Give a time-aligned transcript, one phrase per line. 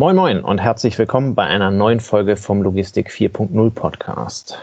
[0.00, 4.56] Moin Moin und herzlich willkommen bei einer neuen Folge vom Logistik 4.0 Podcast.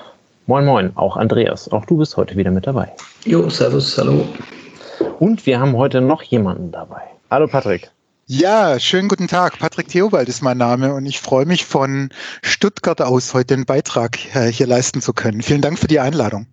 [0.47, 2.89] Moin Moin, auch Andreas, auch du bist heute wieder mit dabei.
[3.25, 4.25] Jo, servus, hallo.
[5.19, 7.01] Und wir haben heute noch jemanden dabei.
[7.29, 7.91] Hallo Patrick.
[8.27, 9.59] Ja, schönen guten Tag.
[9.59, 12.11] Patrick Theobald ist mein Name und ich freue mich von
[12.41, 15.41] Stuttgart aus heute den Beitrag äh, hier leisten zu können.
[15.41, 16.47] Vielen Dank für die Einladung.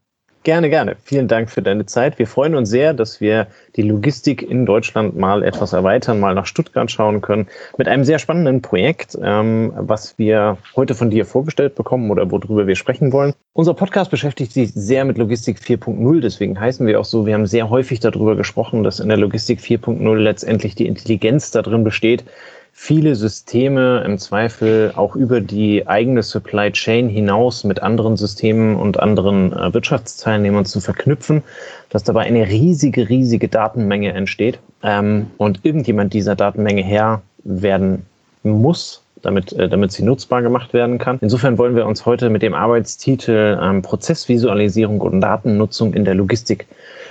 [0.45, 0.97] Gerne, gerne.
[1.05, 2.19] Vielen Dank für deine Zeit.
[2.19, 3.47] Wir freuen uns sehr, dass wir
[3.77, 7.47] die Logistik in Deutschland mal etwas erweitern, mal nach Stuttgart schauen können,
[7.79, 12.67] mit einem sehr spannenden Projekt, ähm, was wir heute von dir vorgestellt bekommen oder worüber
[12.67, 13.35] wir sprechen wollen.
[13.53, 17.25] Unser Podcast beschäftigt sich sehr mit Logistik 4.0, deswegen heißen wir auch so.
[17.25, 21.85] Wir haben sehr häufig darüber gesprochen, dass in der Logistik 4.0 letztendlich die Intelligenz darin
[21.85, 22.25] besteht,
[22.73, 28.99] viele Systeme im Zweifel auch über die eigene Supply Chain hinaus mit anderen Systemen und
[28.99, 31.43] anderen äh, Wirtschaftsteilnehmern zu verknüpfen,
[31.91, 38.07] dass dabei eine riesige, riesige Datenmenge entsteht ähm, und irgendjemand dieser Datenmenge Herr werden
[38.43, 41.19] muss, damit, äh, damit sie nutzbar gemacht werden kann.
[41.21, 46.67] Insofern wollen wir uns heute mit dem Arbeitstitel ähm, Prozessvisualisierung und Datennutzung in der Logistik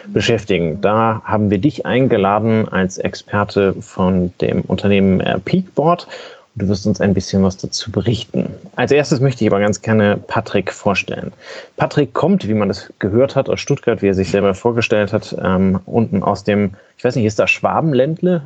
[0.08, 0.82] beschäftigen.
[0.82, 6.08] Da haben wir dich eingeladen als Experte von dem Unternehmen äh, Peakboard.
[6.56, 8.50] Du wirst uns ein bisschen was dazu berichten.
[8.76, 11.32] Als erstes möchte ich aber ganz gerne Patrick vorstellen.
[11.78, 15.36] Patrick kommt, wie man das gehört hat, aus Stuttgart, wie er sich selber vorgestellt hat,
[15.42, 18.44] ähm, unten aus dem, ich weiß nicht, ist da Schwabenländle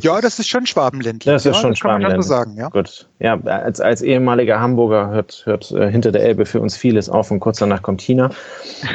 [0.00, 1.32] ja, das ist schon Schwabenländle.
[1.32, 2.22] Das ist ja, schon Schwabenländle.
[2.22, 2.68] So sagen, ja.
[2.68, 3.06] Gut.
[3.18, 7.30] Ja, als, als ehemaliger Hamburger hört, hört äh, hinter der Elbe für uns vieles auf
[7.30, 8.30] und kurz danach kommt China.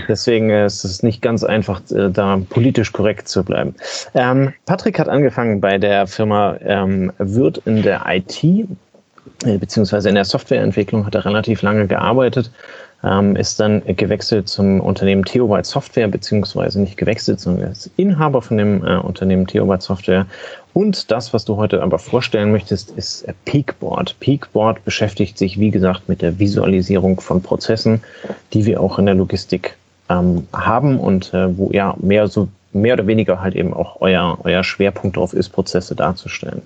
[0.08, 3.76] Deswegen äh, ist es nicht ganz einfach, äh, da politisch korrekt zu bleiben.
[4.14, 8.68] Ähm, Patrick hat angefangen bei der Firma ähm, Wirt in der IT,
[9.44, 12.52] beziehungsweise in der Softwareentwicklung hat er relativ lange gearbeitet
[13.04, 18.42] ähm, ist dann gewechselt zum Unternehmen Theobald Software, beziehungsweise nicht gewechselt, sondern er ist Inhaber
[18.42, 20.26] von dem äh, Unternehmen Theobald Software.
[20.74, 24.20] Und das, was du heute aber vorstellen möchtest, ist Peakboard.
[24.20, 28.04] Peakboard beschäftigt sich, wie gesagt, mit der Visualisierung von Prozessen,
[28.54, 29.76] die wir auch in der Logistik
[30.10, 34.38] ähm, haben und äh, wo ja mehr so mehr oder weniger halt eben auch euer,
[34.44, 36.62] euer Schwerpunkt darauf ist, Prozesse darzustellen.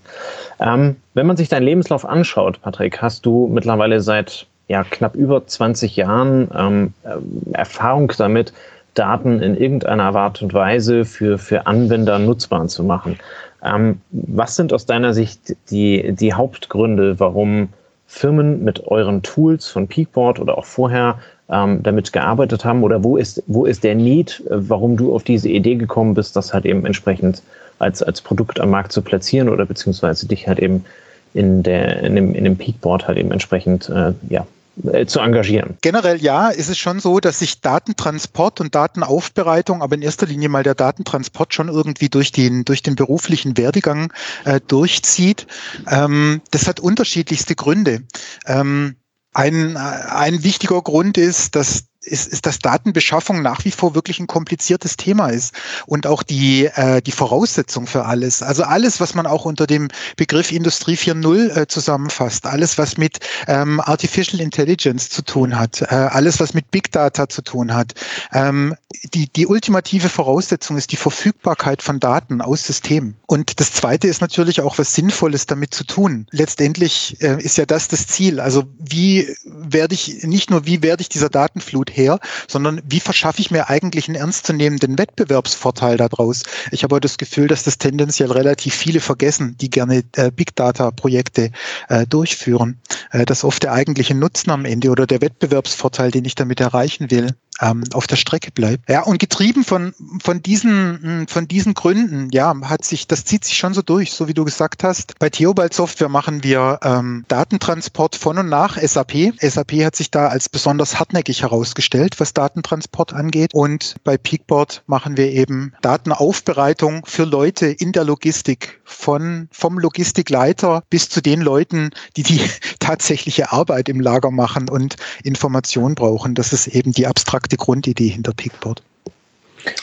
[0.59, 5.45] Ähm, wenn man sich deinen Lebenslauf anschaut, Patrick, hast du mittlerweile seit ja, knapp über
[5.45, 8.53] 20 Jahren ähm, äh, Erfahrung damit,
[8.94, 13.18] Daten in irgendeiner Art und Weise für, für Anwender nutzbar zu machen.
[13.63, 17.69] Ähm, was sind aus deiner Sicht die, die Hauptgründe, warum
[18.07, 21.19] Firmen mit euren Tools von Peakboard oder auch vorher
[21.50, 22.84] ähm, damit gearbeitet haben?
[22.84, 26.35] Oder wo ist, wo ist der Need, äh, warum du auf diese Idee gekommen bist,
[26.35, 27.41] das halt eben entsprechend
[27.79, 30.85] als, als Produkt am Markt zu platzieren oder beziehungsweise dich halt eben
[31.34, 34.46] in, der, in, dem, in dem Peakboard halt eben entsprechend äh, ja,
[34.91, 35.78] äh, zu engagieren.
[35.81, 40.50] Generell ja, ist es schon so, dass sich Datentransport und Datenaufbereitung, aber in erster Linie
[40.50, 44.13] mal der Datentransport schon irgendwie durch den, durch den beruflichen Werdegang
[44.46, 45.47] äh, durchzieht.
[45.90, 48.03] Ähm, das hat unterschiedlichste Gründe.
[48.46, 48.96] Ähm,
[49.34, 54.28] ein, ein wichtiger Grund ist, dass ist, ist, dass Datenbeschaffung nach wie vor wirklich ein
[54.28, 55.53] kompliziertes Thema ist
[55.86, 58.42] und auch die, äh, die Voraussetzung für alles.
[58.42, 59.88] Also alles, was man auch unter dem
[60.18, 65.94] Begriff Industrie 4.0 äh, zusammenfasst, alles, was mit ähm, Artificial Intelligence zu tun hat, äh,
[65.94, 67.94] alles, was mit Big Data zu tun hat.
[68.34, 68.75] Ähm,
[69.13, 73.16] die, die ultimative Voraussetzung ist die Verfügbarkeit von Daten aus Systemen.
[73.28, 76.28] Und das Zweite ist natürlich auch was Sinnvolles damit zu tun.
[76.31, 78.40] Letztendlich äh, ist ja das das Ziel.
[78.40, 83.41] Also wie werde ich, nicht nur wie werde ich dieser Datenflut her, sondern wie verschaffe
[83.41, 86.44] ich mir eigentlich einen ernstzunehmenden Wettbewerbsvorteil daraus?
[86.72, 90.91] Ich habe das Gefühl, dass das tendenziell relativ viele vergessen, die gerne äh, Big Data
[90.91, 91.51] Projekte
[91.90, 92.80] äh, durchführen,
[93.12, 97.12] äh, dass oft der eigentliche Nutzen am Ende oder der Wettbewerbsvorteil, den ich damit erreichen
[97.12, 98.89] will, ähm, auf der Strecke bleibt.
[98.89, 103.45] Ja, und getrieben von, von diesen, hm, von diesen Gründen, ja, hat sich, das zieht
[103.45, 105.17] sich schon so durch, so wie du gesagt hast.
[105.19, 109.34] Bei Theobald Software machen wir ähm, Datentransport von und nach SAP.
[109.39, 113.53] SAP hat sich da als besonders hartnäckig herausgestellt, was Datentransport angeht.
[113.53, 120.83] Und bei Peakboard machen wir eben Datenaufbereitung für Leute in der Logistik, von, vom Logistikleiter
[120.89, 122.42] bis zu den Leuten, die die
[122.80, 126.36] tatsächliche Arbeit im Lager machen und Informationen brauchen.
[126.36, 128.81] Das ist eben die abstrakte die Grundidee hinter Peakboard.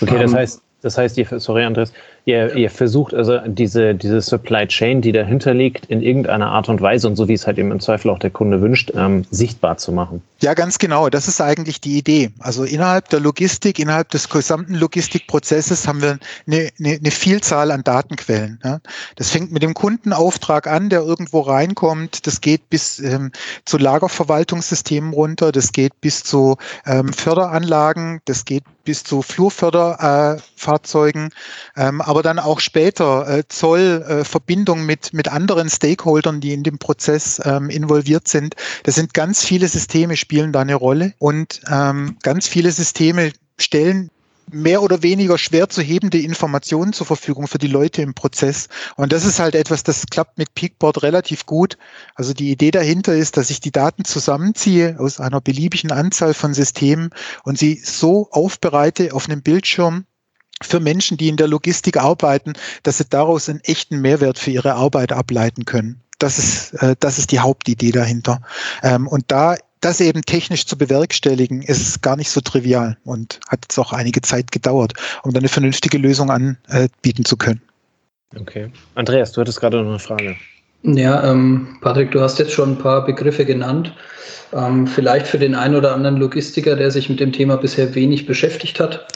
[0.00, 1.92] Okay, das ähm, heißt, das heißt, sorry Andreas,
[2.28, 6.82] ihr, ihr versucht also diese, diese Supply Chain, die dahinter liegt, in irgendeiner Art und
[6.82, 9.78] Weise und so wie es halt eben im Zweifel auch der Kunde wünscht, ähm, sichtbar
[9.78, 10.20] zu machen.
[10.40, 11.08] Ja, ganz genau.
[11.08, 12.30] Das ist eigentlich die Idee.
[12.38, 17.82] Also innerhalb der Logistik, innerhalb des gesamten Logistikprozesses haben wir eine, eine, eine Vielzahl an
[17.82, 18.60] Datenquellen.
[18.62, 18.80] Ja.
[19.16, 22.26] Das fängt mit dem Kundenauftrag an, der irgendwo reinkommt.
[22.26, 23.32] Das geht bis ähm,
[23.64, 25.50] zu Lagerverwaltungssystemen runter.
[25.50, 28.20] Das geht bis zu ähm, Förderanlagen.
[28.26, 31.28] Das geht bis zu Flurförderfahrzeugen.
[31.76, 36.52] Äh, aber aber dann auch später äh, Zoll, äh, Verbindung mit, mit anderen Stakeholdern, die
[36.52, 38.56] in dem Prozess ähm, involviert sind.
[38.82, 44.10] Das sind ganz viele Systeme, spielen da eine Rolle und ähm, ganz viele Systeme stellen
[44.50, 48.66] mehr oder weniger schwer zu hebende Informationen zur Verfügung für die Leute im Prozess.
[48.96, 51.78] Und das ist halt etwas, das klappt mit Peakboard relativ gut.
[52.16, 56.52] Also die Idee dahinter ist, dass ich die Daten zusammenziehe aus einer beliebigen Anzahl von
[56.52, 57.10] Systemen
[57.44, 60.04] und sie so aufbereite auf einem Bildschirm,
[60.62, 64.74] für Menschen, die in der Logistik arbeiten, dass sie daraus einen echten Mehrwert für ihre
[64.74, 66.00] Arbeit ableiten können.
[66.18, 68.40] Das ist, äh, das ist die Hauptidee dahinter.
[68.82, 73.60] Ähm, und da das eben technisch zu bewerkstelligen, ist gar nicht so trivial und hat
[73.62, 77.62] jetzt auch einige Zeit gedauert, um dann eine vernünftige Lösung anbieten zu können.
[78.38, 78.70] Okay.
[78.94, 80.36] Andreas, du hattest gerade noch eine Frage.
[80.82, 83.94] Ja, ähm, Patrick, du hast jetzt schon ein paar Begriffe genannt.
[84.52, 88.26] Ähm, vielleicht für den einen oder anderen Logistiker, der sich mit dem Thema bisher wenig
[88.26, 89.06] beschäftigt hat.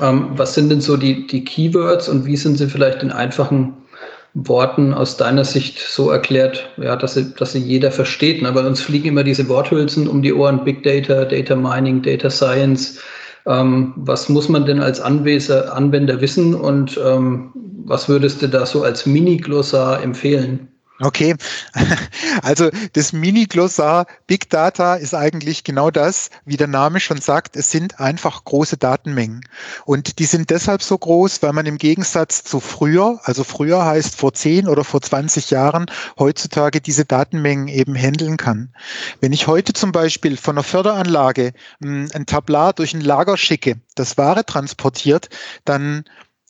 [0.00, 3.74] Ähm, was sind denn so die, die Keywords und wie sind sie vielleicht in einfachen
[4.34, 8.42] Worten aus deiner Sicht so erklärt, ja, dass sie, dass sie jeder versteht.
[8.42, 8.52] Ne?
[8.52, 12.98] Bei uns fliegen immer diese Worthülsen um die Ohren, Big Data, Data Mining, Data Science.
[13.46, 18.66] Ähm, was muss man denn als Anweser, Anwender wissen und ähm, was würdest du da
[18.66, 20.68] so als Mini-Glossar empfehlen?
[20.98, 21.36] Okay,
[22.42, 27.70] also das Mini-Glossar Big Data ist eigentlich genau das, wie der Name schon sagt, es
[27.70, 29.42] sind einfach große Datenmengen.
[29.84, 34.16] Und die sind deshalb so groß, weil man im Gegensatz zu früher, also früher heißt
[34.16, 35.84] vor 10 oder vor 20 Jahren,
[36.18, 38.72] heutzutage diese Datenmengen eben handeln kann.
[39.20, 41.52] Wenn ich heute zum Beispiel von einer Förderanlage
[41.82, 45.28] hm, ein Tablar durch ein Lager schicke, das Ware transportiert,
[45.66, 46.04] dann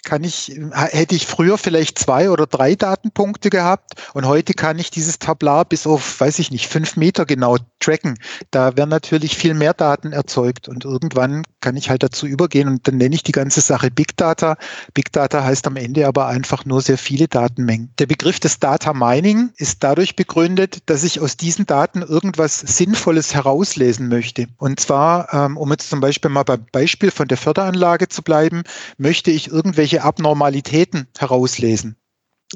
[0.06, 4.90] kann ich, hätte ich früher vielleicht zwei oder drei Datenpunkte gehabt und heute kann ich
[4.90, 8.14] dieses Tablar bis auf, weiß ich nicht, fünf Meter genau tracken.
[8.52, 12.86] Da werden natürlich viel mehr Daten erzeugt und irgendwann kann ich halt dazu übergehen und
[12.86, 14.56] dann nenne ich die ganze Sache Big Data.
[14.94, 17.92] Big Data heißt am Ende aber einfach nur sehr viele Datenmengen.
[17.98, 23.34] Der Begriff des Data Mining ist dadurch begründet, dass ich aus diesen Daten irgendwas Sinnvolles
[23.34, 24.46] herauslesen möchte.
[24.58, 28.62] Und zwar, ähm, um jetzt zum Beispiel mal beim Beispiel von der Förderanlage zu bleiben,
[28.98, 31.96] möchte ich irgendwelche irgendwelche Abnormalitäten herauslesen.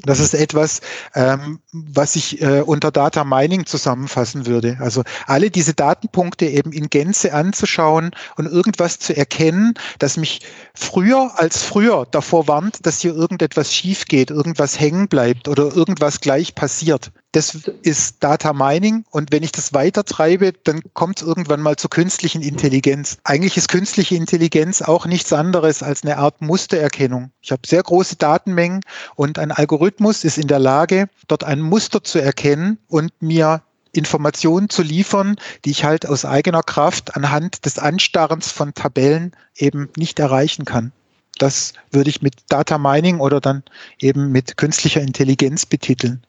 [0.03, 0.79] Das ist etwas,
[1.15, 4.77] ähm, was ich äh, unter Data Mining zusammenfassen würde.
[4.79, 10.39] Also alle diese Datenpunkte eben in Gänze anzuschauen und irgendwas zu erkennen, das mich
[10.73, 16.21] früher als früher davor warnt, dass hier irgendetwas schief geht, irgendwas hängen bleibt oder irgendwas
[16.21, 17.11] gleich passiert.
[17.33, 21.77] Das ist Data Mining und wenn ich das weiter treibe, dann kommt es irgendwann mal
[21.77, 23.19] zur künstlichen Intelligenz.
[23.23, 27.31] Eigentlich ist künstliche Intelligenz auch nichts anderes als eine Art Mustererkennung.
[27.41, 28.81] Ich habe sehr große Datenmengen
[29.15, 33.61] und ein Algorithmus ist in der Lage, dort ein Muster zu erkennen und mir
[33.93, 39.89] Informationen zu liefern, die ich halt aus eigener Kraft anhand des Anstarrens von Tabellen eben
[39.95, 40.91] nicht erreichen kann.
[41.37, 43.63] Das würde ich mit Data Mining oder dann
[43.99, 46.23] eben mit künstlicher Intelligenz betiteln.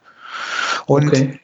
[0.87, 1.41] Und okay.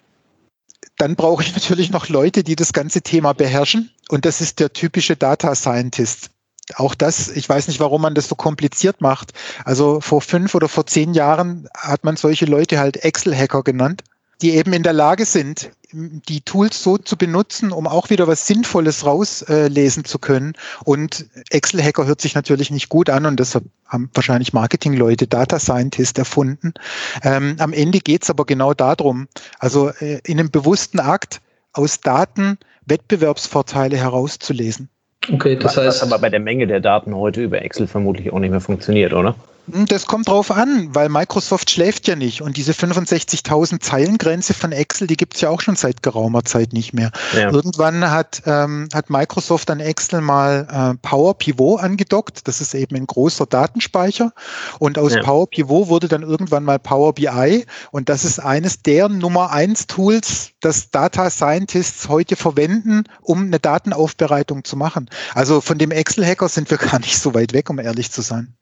[0.96, 3.90] dann brauche ich natürlich noch Leute, die das ganze Thema beherrschen.
[4.08, 6.30] Und das ist der typische Data Scientist.
[6.74, 9.32] Auch das, ich weiß nicht, warum man das so kompliziert macht.
[9.64, 14.02] Also vor fünf oder vor zehn Jahren hat man solche Leute halt Excel-Hacker genannt
[14.42, 18.46] die eben in der Lage sind, die Tools so zu benutzen, um auch wieder was
[18.46, 20.52] Sinnvolles rauslesen äh, zu können.
[20.84, 26.18] Und Excel-Hacker hört sich natürlich nicht gut an und deshalb haben wahrscheinlich Marketing-Leute Data Scientist
[26.18, 26.74] erfunden.
[27.22, 31.40] Ähm, am Ende geht es aber genau darum, also äh, in einem bewussten Akt
[31.72, 34.88] aus Daten Wettbewerbsvorteile herauszulesen.
[35.32, 35.86] Okay, das heißt.
[35.86, 39.12] Was aber bei der Menge der Daten heute über Excel vermutlich auch nicht mehr funktioniert,
[39.12, 39.34] oder?
[39.70, 44.72] Hm, das kommt drauf an, weil Microsoft schläft ja nicht und diese 65.000 Zeilengrenze von
[44.72, 47.10] Excel, die gibt's ja auch schon seit geraumer Zeit nicht mehr.
[47.34, 47.50] Ja.
[47.50, 52.46] Irgendwann hat, ähm, hat Microsoft an Excel mal äh, Power Pivot angedockt.
[52.48, 54.32] Das ist eben ein großer Datenspeicher
[54.78, 55.22] und aus ja.
[55.22, 59.86] Power Pivot wurde dann irgendwann mal Power BI und das ist eines der Nummer eins
[59.86, 65.08] Tools, das Data Scientists heute verwenden, um eine Datenaufbereitung zu machen.
[65.34, 68.57] Also von dem Excel-Hacker sind wir gar nicht so weit weg, um ehrlich zu sein.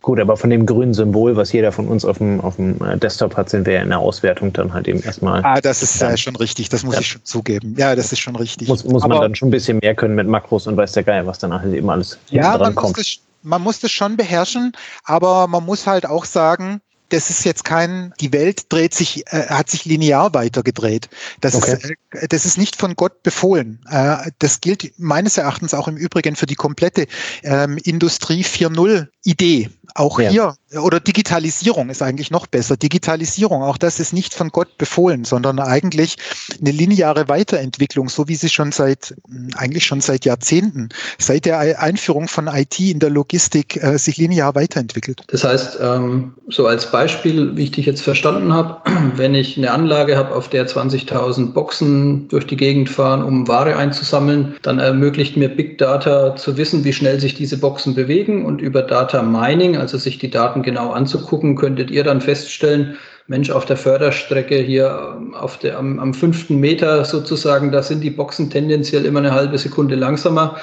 [0.00, 2.96] Gut, aber von dem grünen Symbol, was jeder von uns auf dem, auf dem äh,
[2.98, 5.44] Desktop hat, sind wir in der Auswertung dann halt eben erstmal.
[5.44, 7.00] Ah, das ist ja schon richtig, das muss ja.
[7.00, 7.74] ich schon zugeben.
[7.78, 8.68] Ja, das ist schon richtig.
[8.68, 11.26] Muss, muss man dann schon ein bisschen mehr können mit Makros und weiß der Geil,
[11.26, 12.98] was dann halt eben alles ja, dran kommt.
[12.98, 14.72] Das, man muss das schon beherrschen,
[15.04, 16.80] aber man muss halt auch sagen,
[17.12, 21.10] das ist jetzt kein, die Welt dreht sich, äh, hat sich linear weitergedreht.
[21.40, 21.74] Das, okay.
[21.74, 23.80] ist, äh, das ist nicht von Gott befohlen.
[23.90, 27.06] Äh, das gilt meines Erachtens auch im Übrigen für die komplette
[27.42, 29.70] ähm, Industrie 4.0 Idee.
[29.94, 30.30] Auch ja.
[30.30, 32.76] hier, oder Digitalisierung ist eigentlich noch besser.
[32.76, 36.16] Digitalisierung, auch das ist nicht von Gott befohlen, sondern eigentlich
[36.60, 39.14] eine lineare Weiterentwicklung, so wie sie schon seit,
[39.56, 40.88] eigentlich schon seit Jahrzehnten,
[41.18, 45.22] seit der Einführung von IT in der Logistik äh, sich linear weiterentwickelt.
[45.26, 48.80] Das heißt, ähm, so als Beispiel, wie ich dich jetzt verstanden habe,
[49.16, 53.76] wenn ich eine Anlage habe, auf der 20.000 Boxen durch die Gegend fahren, um Ware
[53.76, 58.62] einzusammeln, dann ermöglicht mir Big Data zu wissen, wie schnell sich diese Boxen bewegen und
[58.62, 58.80] über
[59.12, 63.76] Data Mining, also sich die Daten genau anzugucken, könntet ihr dann feststellen, Mensch, auf der
[63.76, 69.04] Förderstrecke hier ähm, auf der, am, am fünften Meter sozusagen, da sind die Boxen tendenziell
[69.04, 70.56] immer eine halbe Sekunde langsamer.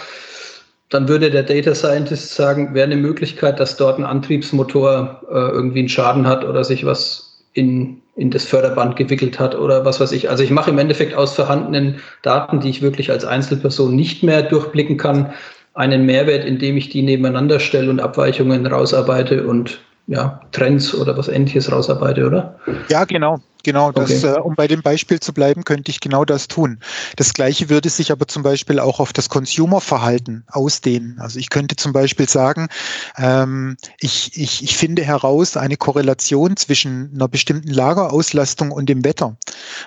[0.89, 5.79] Dann würde der Data Scientist sagen, wäre eine Möglichkeit, dass dort ein Antriebsmotor äh, irgendwie
[5.79, 10.12] einen Schaden hat oder sich was in, in das Förderband gewickelt hat oder was weiß
[10.12, 10.29] ich.
[10.29, 14.41] Also ich mache im Endeffekt aus vorhandenen Daten, die ich wirklich als Einzelperson nicht mehr
[14.41, 15.34] durchblicken kann,
[15.79, 21.29] einen Mehrwert, indem ich die nebeneinander stelle und Abweichungen rausarbeite und ja, Trends oder was
[21.29, 22.59] ähnliches rausarbeite, oder?
[22.89, 23.39] Ja, genau.
[23.63, 24.36] Genau, das, okay.
[24.36, 26.79] äh, um bei dem Beispiel zu bleiben, könnte ich genau das tun.
[27.17, 31.17] Das gleiche würde sich aber zum Beispiel auch auf das Consumer-Verhalten ausdehnen.
[31.19, 32.69] Also ich könnte zum Beispiel sagen,
[33.17, 39.36] ähm, ich, ich, ich finde heraus eine Korrelation zwischen einer bestimmten Lagerauslastung und dem Wetter.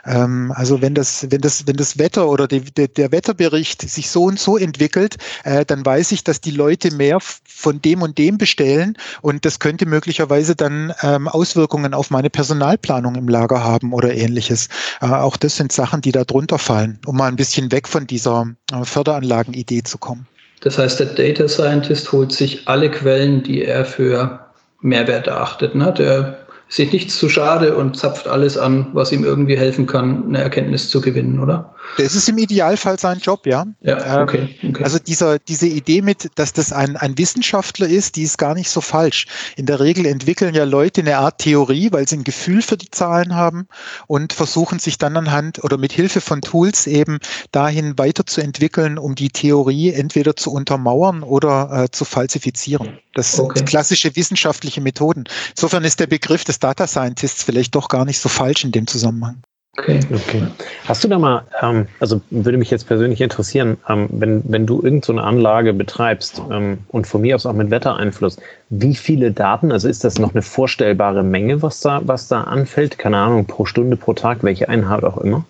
[0.05, 4.11] Ähm, also wenn das, wenn das, wenn das Wetter oder die, der, der Wetterbericht sich
[4.11, 8.19] so und so entwickelt, äh, dann weiß ich, dass die Leute mehr von dem und
[8.19, 13.93] dem bestellen und das könnte möglicherweise dann ähm, Auswirkungen auf meine Personalplanung im Lager haben
[13.93, 14.69] oder ähnliches.
[15.01, 18.07] Äh, auch das sind Sachen, die da drunter fallen, um mal ein bisschen weg von
[18.07, 20.27] dieser äh, Förderanlagenidee zu kommen.
[20.61, 24.47] Das heißt, der Data Scientist holt sich alle Quellen, die er für
[24.81, 25.75] Mehrwert erachtet.
[25.75, 25.93] Ne?
[25.93, 26.42] Der
[26.73, 30.89] sich nichts zu schade und zapft alles an, was ihm irgendwie helfen kann, eine Erkenntnis
[30.89, 31.75] zu gewinnen, oder?
[31.99, 33.67] Das ist im Idealfall sein Job, ja.
[33.83, 34.49] Ja, ähm, okay.
[34.67, 34.83] okay.
[34.83, 38.71] Also dieser, diese Idee mit, dass das ein, ein Wissenschaftler ist, die ist gar nicht
[38.71, 39.27] so falsch.
[39.57, 42.91] In der Regel entwickeln ja Leute eine Art Theorie, weil sie ein Gefühl für die
[42.91, 43.67] Zahlen haben
[44.07, 47.19] und versuchen sich dann anhand oder mit Hilfe von Tools eben
[47.51, 52.99] dahin weiterzuentwickeln, um die Theorie entweder zu untermauern oder äh, zu falsifizieren.
[53.15, 53.65] Das sind okay.
[53.65, 55.25] klassische wissenschaftliche Methoden.
[55.51, 58.87] Insofern ist der Begriff des Data Scientists vielleicht doch gar nicht so falsch in dem
[58.87, 59.43] Zusammenhang.
[59.79, 60.01] Okay.
[60.13, 60.47] okay.
[60.85, 64.83] Hast du da mal, ähm, also würde mich jetzt persönlich interessieren, ähm, wenn, wenn du
[64.83, 68.37] irgendeine so Anlage betreibst ähm, und von mir aus auch mit Wettereinfluss,
[68.69, 72.99] wie viele Daten, also ist das noch eine vorstellbare Menge, was da, was da anfällt?
[72.99, 75.47] Keine Ahnung, pro Stunde, pro Tag, welche Einheit auch immer?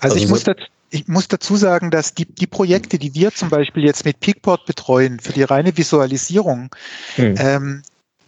[0.00, 0.44] Also, also ich muss,
[0.90, 4.66] ich muss dazu sagen, dass die, die Projekte, die wir zum Beispiel jetzt mit Peakport
[4.66, 6.70] betreuen, für die reine Visualisierung,
[7.16, 7.34] hm.
[7.38, 7.82] ähm,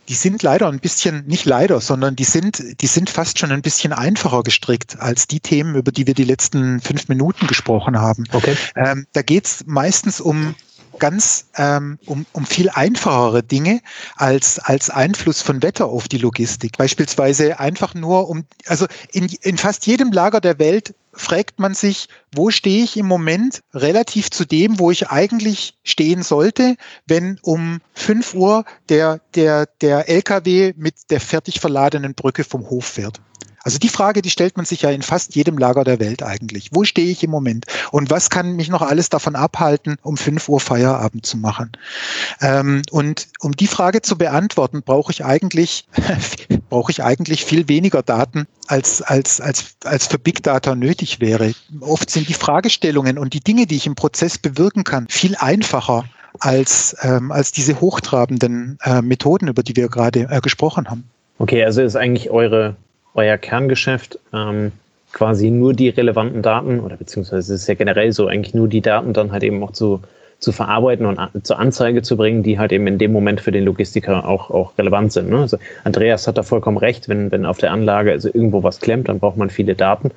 [0.08, 3.62] die sind leider ein bisschen, nicht leider, sondern die sind, die sind fast schon ein
[3.62, 8.24] bisschen einfacher gestrickt als die Themen, über die wir die letzten fünf Minuten gesprochen haben.
[8.32, 8.56] Okay.
[8.76, 10.54] Ähm, da geht's meistens um
[10.98, 13.80] ganz ähm, um, um viel einfachere Dinge
[14.16, 16.78] als, als Einfluss von Wetter auf die Logistik.
[16.78, 22.08] Beispielsweise einfach nur um, also in, in fast jedem Lager der Welt fragt man sich,
[22.34, 27.80] wo stehe ich im Moment relativ zu dem, wo ich eigentlich stehen sollte, wenn um
[27.94, 33.20] 5 Uhr der, der, der LKW mit der fertig verladenen Brücke vom Hof fährt.
[33.66, 36.70] Also die Frage, die stellt man sich ja in fast jedem Lager der Welt eigentlich.
[36.72, 37.64] Wo stehe ich im Moment?
[37.90, 41.72] Und was kann mich noch alles davon abhalten, um 5 Uhr Feierabend zu machen?
[42.40, 45.88] Ähm, und um die Frage zu beantworten, brauche ich eigentlich,
[46.68, 51.52] brauche ich eigentlich viel weniger Daten, als, als, als, als für Big Data nötig wäre.
[51.80, 56.04] Oft sind die Fragestellungen und die Dinge, die ich im Prozess bewirken kann, viel einfacher
[56.40, 61.04] als, ähm, als diese hochtrabenden äh, Methoden, über die wir gerade äh, gesprochen haben.
[61.38, 62.76] Okay, also ist eigentlich eure
[63.16, 64.72] euer Kerngeschäft ähm,
[65.12, 68.82] quasi nur die relevanten Daten oder beziehungsweise es ist ja generell so, eigentlich nur die
[68.82, 70.02] Daten dann halt eben auch zu,
[70.38, 73.64] zu verarbeiten und zur Anzeige zu bringen, die halt eben in dem Moment für den
[73.64, 75.30] Logistiker auch, auch relevant sind.
[75.30, 75.40] Ne?
[75.40, 79.08] Also Andreas hat da vollkommen recht, wenn, wenn auf der Anlage also irgendwo was klemmt,
[79.08, 80.10] dann braucht man viele Daten.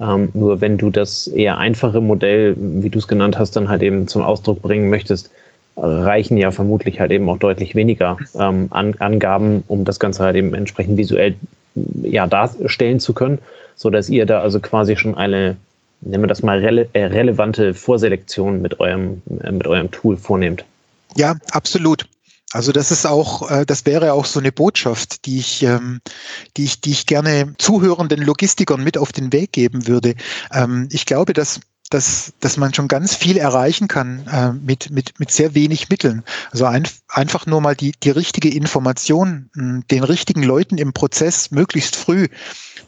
[0.00, 3.82] Ähm, nur wenn du das eher einfache Modell, wie du es genannt hast, dann halt
[3.82, 5.30] eben zum Ausdruck bringen möchtest,
[5.76, 10.36] reichen ja vermutlich halt eben auch deutlich weniger ähm, An Angaben, um das Ganze halt
[10.36, 11.34] eben entsprechend visuell
[12.02, 13.38] ja, darstellen zu können,
[13.76, 15.56] so dass ihr da also quasi schon eine,
[16.00, 20.64] nennen wir das mal, rele äh, relevante Vorselektion mit eurem, äh, mit eurem Tool vornehmt.
[21.16, 22.06] Ja, absolut.
[22.52, 26.00] Also das ist auch, äh, das wäre auch so eine Botschaft, die ich, ähm,
[26.56, 30.14] die ich, die ich gerne zuhörenden Logistikern mit auf den Weg geben würde.
[30.52, 35.18] Ähm, ich glaube, dass dass, dass man schon ganz viel erreichen kann äh, mit, mit,
[35.18, 36.22] mit sehr wenig Mitteln.
[36.52, 39.50] Also ein, einfach nur mal die, die richtige Information
[39.90, 42.28] den richtigen Leuten im Prozess möglichst früh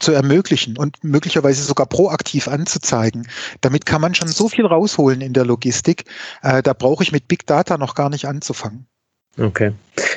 [0.02, 3.26] zu ermöglichen und möglicherweise sogar proaktiv anzuzeigen.
[3.61, 6.04] Damit kann man schon so viel rausholen in der Logistik.
[6.42, 8.87] Äh, da brauche ich mit Big Data noch gar nicht anzufangen.
[9.38, 9.73] Okay.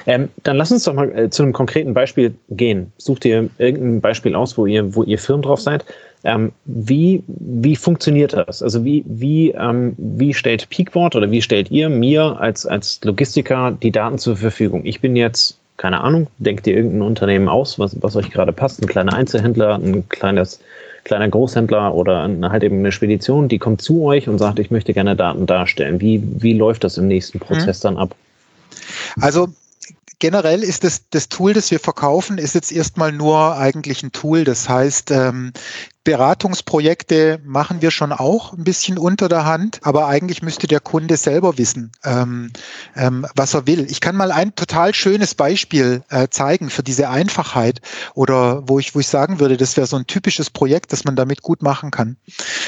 [0.05, 2.91] Ähm, dann lass uns doch mal äh, zu einem konkreten Beispiel gehen.
[2.97, 5.85] Sucht ihr irgendein Beispiel aus, wo ihr, wo ihr Firmen drauf seid?
[6.25, 8.61] Ähm, wie, wie funktioniert das?
[8.61, 13.71] Also wie, wie, ähm, wie stellt Peakboard oder wie stellt ihr mir als, als Logistiker
[13.71, 14.85] die Daten zur Verfügung?
[14.85, 18.81] Ich bin jetzt, keine Ahnung, denkt ihr irgendein Unternehmen aus, was, was euch gerade passt?
[18.81, 20.59] Ein kleiner Einzelhändler, ein kleines,
[21.03, 24.71] kleiner Großhändler oder ein, halt eben eine Spedition, die kommt zu euch und sagt, ich
[24.71, 25.99] möchte gerne Daten darstellen.
[25.99, 27.87] Wie, wie läuft das im nächsten Prozess mhm.
[27.87, 28.15] dann ab?
[29.19, 29.49] Also
[30.19, 34.43] generell ist das, das Tool, das wir verkaufen, ist jetzt erstmal nur eigentlich ein Tool.
[34.43, 35.51] Das heißt, ähm,
[36.05, 41.17] Beratungsprojekte machen wir schon auch ein bisschen unter der Hand, aber eigentlich müsste der Kunde
[41.17, 42.51] selber wissen, ähm,
[42.95, 43.87] ähm, was er will.
[43.89, 47.81] Ich kann mal ein total schönes Beispiel äh, zeigen für diese Einfachheit
[48.13, 51.15] oder wo ich, wo ich sagen würde, das wäre so ein typisches Projekt, das man
[51.15, 52.17] damit gut machen kann.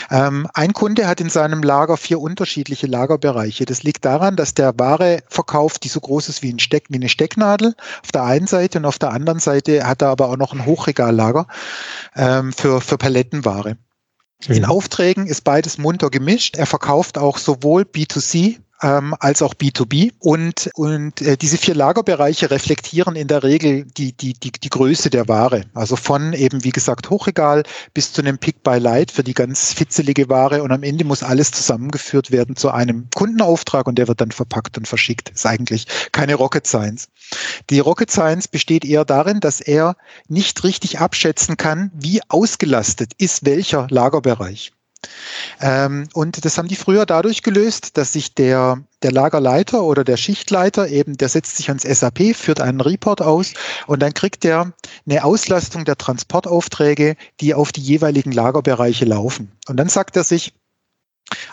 [0.10, 3.66] Ähm, ein Kunde hat in seinem Lager vier unterschiedliche Lagerbereiche.
[3.66, 6.96] Das liegt daran, dass der Ware verkauft, die so groß ist wie, ein Steck, wie
[6.96, 10.38] eine Stecknadel auf der einen Seite und auf der anderen Seite hat er aber auch
[10.38, 11.46] noch ein Hochregallager
[12.16, 13.78] ähm, für, für Paletten Kettenware.
[14.48, 14.66] In.
[14.66, 16.56] Aufträgen ist beides munter gemischt.
[16.56, 20.14] Er verkauft auch sowohl B2C ähm, als auch B2B.
[20.20, 25.10] Und, und äh, diese vier Lagerbereiche reflektieren in der Regel die, die, die, die Größe
[25.10, 25.66] der Ware.
[25.74, 29.74] Also von eben, wie gesagt, Hochregal bis zu einem Pick by Light für die ganz
[29.74, 30.64] fitzelige Ware.
[30.64, 34.78] Und am Ende muss alles zusammengeführt werden zu einem Kundenauftrag und der wird dann verpackt
[34.78, 35.30] und verschickt.
[35.30, 37.10] Ist eigentlich keine Rocket Science.
[37.70, 39.96] Die Rocket Science besteht eher darin, dass er
[40.28, 44.72] nicht richtig abschätzen kann, wie ausgelastet ist welcher Lagerbereich.
[45.60, 50.18] Ähm, und das haben die früher dadurch gelöst, dass sich der, der Lagerleiter oder der
[50.18, 53.54] Schichtleiter eben, der setzt sich ans SAP, führt einen Report aus
[53.88, 54.74] und dann kriegt er
[55.08, 59.52] eine Auslastung der Transportaufträge, die auf die jeweiligen Lagerbereiche laufen.
[59.68, 60.54] Und dann sagt er sich,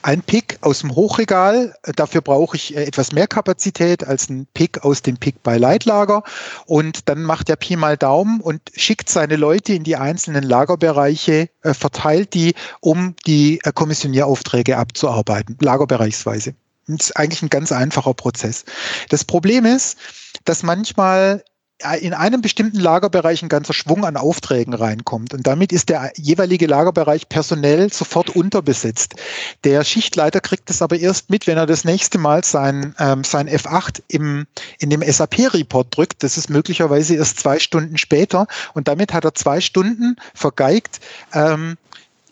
[0.03, 4.85] ein Pick aus dem Hochregal, dafür brauche ich äh, etwas mehr Kapazität als ein Pick
[4.85, 6.23] aus dem Pick bei Leitlager.
[6.67, 11.49] Und dann macht der Pi mal Daumen und schickt seine Leute in die einzelnen Lagerbereiche,
[11.63, 16.55] äh, verteilt die, um die äh, Kommissionieraufträge abzuarbeiten, lagerbereichsweise.
[16.87, 18.65] Das ist eigentlich ein ganz einfacher Prozess.
[19.09, 19.97] Das Problem ist,
[20.45, 21.43] dass manchmal
[22.01, 25.35] in einem bestimmten Lagerbereich ein ganzer Schwung an Aufträgen reinkommt.
[25.35, 29.15] Und damit ist der jeweilige Lagerbereich personell sofort unterbesetzt.
[29.65, 33.49] Der Schichtleiter kriegt es aber erst mit, wenn er das nächste Mal sein, ähm, sein
[33.49, 34.47] F8 im,
[34.79, 36.23] in dem SAP-Report drückt.
[36.23, 38.47] Das ist möglicherweise erst zwei Stunden später.
[38.73, 41.01] Und damit hat er zwei Stunden vergeigt,
[41.33, 41.77] ähm,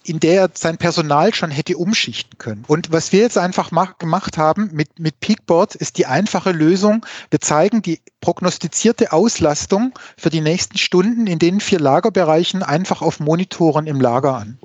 [0.05, 2.65] in der er sein Personal schon hätte umschichten können.
[2.67, 7.07] Und was wir jetzt einfach gemacht haben mit, mit Peakboard ist die einfache Lösung.
[7.31, 13.21] Wir zeigen die prognostizierte Auslastung für die nächsten Stunden in den vier Lagerbereichen einfach auf
[13.21, 14.59] Monitoren im Lager an.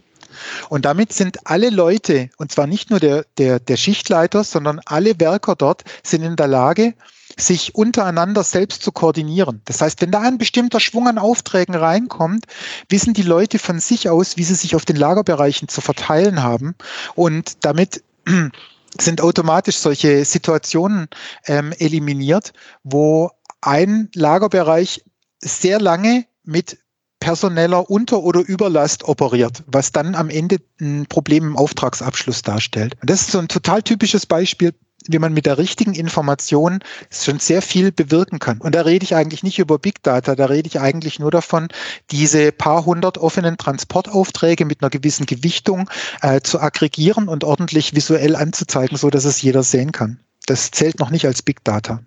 [0.70, 5.20] Und damit sind alle Leute, und zwar nicht nur der, der, der Schichtleiter, sondern alle
[5.20, 6.94] Werker dort, sind in der Lage,
[7.40, 9.62] sich untereinander selbst zu koordinieren.
[9.66, 12.46] Das heißt, wenn da ein bestimmter Schwung an Aufträgen reinkommt,
[12.90, 16.76] wissen die Leute von sich aus, wie sie sich auf den Lagerbereichen zu verteilen haben.
[17.16, 18.04] Und damit
[19.00, 21.08] sind automatisch solche Situationen
[21.46, 25.04] ähm, eliminiert, wo ein Lagerbereich
[25.40, 26.78] sehr lange mit
[27.20, 32.96] personeller Unter- oder Überlast operiert, was dann am Ende ein Problem im Auftragsabschluss darstellt.
[33.02, 34.74] Und das ist so ein total typisches Beispiel
[35.12, 36.80] wie man mit der richtigen Information
[37.12, 38.60] schon sehr viel bewirken kann.
[38.60, 41.68] Und da rede ich eigentlich nicht über Big Data, da rede ich eigentlich nur davon,
[42.12, 45.90] diese paar hundert offenen Transportaufträge mit einer gewissen Gewichtung
[46.22, 50.20] äh, zu aggregieren und ordentlich visuell anzuzeigen, so dass es jeder sehen kann.
[50.46, 52.02] Das zählt noch nicht als Big Data.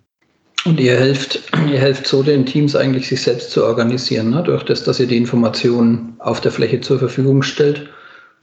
[0.65, 4.43] Und ihr helft, ihr helft so den Teams eigentlich, sich selbst zu organisieren, ne?
[4.43, 7.89] durch das, dass ihr die Informationen auf der Fläche zur Verfügung stellt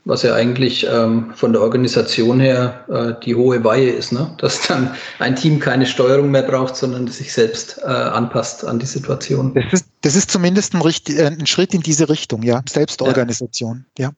[0.09, 4.35] was ja eigentlich ähm, von der Organisation her äh, die hohe Weihe ist, ne?
[4.39, 8.87] dass dann ein Team keine Steuerung mehr braucht, sondern sich selbst äh, anpasst an die
[8.87, 9.53] Situation.
[9.53, 14.11] Das ist, das ist zumindest ein, äh, ein Schritt in diese Richtung, ja, Selbstorganisation, ja.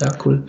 [0.00, 0.46] Ja, ja cool.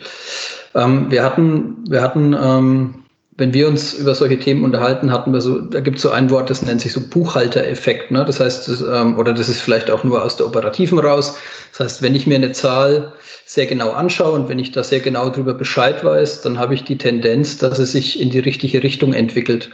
[0.76, 3.05] Ähm, wir hatten, wir hatten ähm,
[3.38, 6.30] wenn wir uns über solche Themen unterhalten, hatten wir so, da gibt es so ein
[6.30, 8.10] Wort, das nennt sich so Buchhaltereffekt.
[8.10, 8.24] Ne?
[8.26, 11.38] Das heißt, das, ähm, oder das ist vielleicht auch nur aus der Operativen raus.
[11.72, 13.12] Das heißt, wenn ich mir eine Zahl
[13.46, 16.86] sehr genau anschaue und wenn ich da sehr genau darüber Bescheid weiß, dann habe ich
[16.86, 19.70] die Tendenz, dass es sich in die richtige Richtung entwickelt.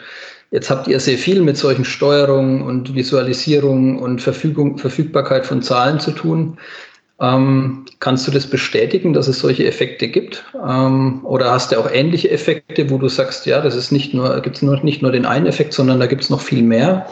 [0.49, 5.99] Jetzt habt ihr sehr viel mit solchen Steuerungen und Visualisierungen und Verfügung, Verfügbarkeit von Zahlen
[5.99, 6.57] zu tun.
[7.21, 10.43] Ähm, kannst du das bestätigen, dass es solche Effekte gibt?
[10.55, 14.41] Ähm, oder hast du auch ähnliche Effekte, wo du sagst, ja, das ist nicht nur,
[14.41, 17.05] gibt es nicht nur den einen Effekt, sondern da gibt es noch viel mehr?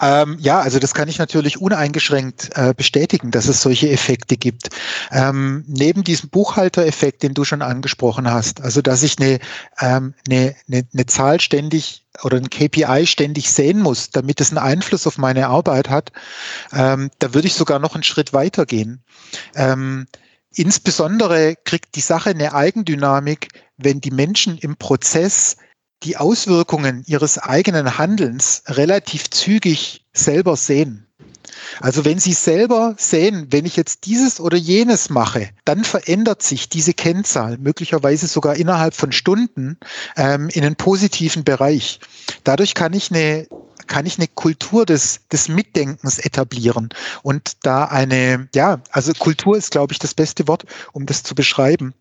[0.00, 4.68] Ähm, ja, also das kann ich natürlich uneingeschränkt äh, bestätigen, dass es solche Effekte gibt.
[5.10, 9.38] Ähm, neben diesem Buchhaltereffekt, den du schon angesprochen hast, also dass ich eine,
[9.80, 14.58] ähm, eine, eine, eine Zahl ständig oder ein KPI ständig sehen muss, damit es einen
[14.58, 16.12] Einfluss auf meine Arbeit hat,
[16.72, 19.02] ähm, da würde ich sogar noch einen Schritt weiter gehen.
[19.54, 20.06] Ähm,
[20.54, 25.56] insbesondere kriegt die Sache eine Eigendynamik, wenn die Menschen im Prozess
[26.02, 31.06] die Auswirkungen ihres eigenen Handelns relativ zügig selber sehen.
[31.80, 36.68] Also wenn Sie selber sehen, wenn ich jetzt dieses oder jenes mache, dann verändert sich
[36.68, 39.78] diese Kennzahl möglicherweise sogar innerhalb von Stunden
[40.16, 42.00] ähm, in einen positiven Bereich.
[42.44, 43.46] Dadurch kann ich eine
[43.86, 46.88] kann ich eine Kultur des, des Mitdenkens etablieren
[47.22, 51.36] und da eine, ja, also Kultur ist, glaube ich, das beste Wort, um das zu
[51.36, 51.94] beschreiben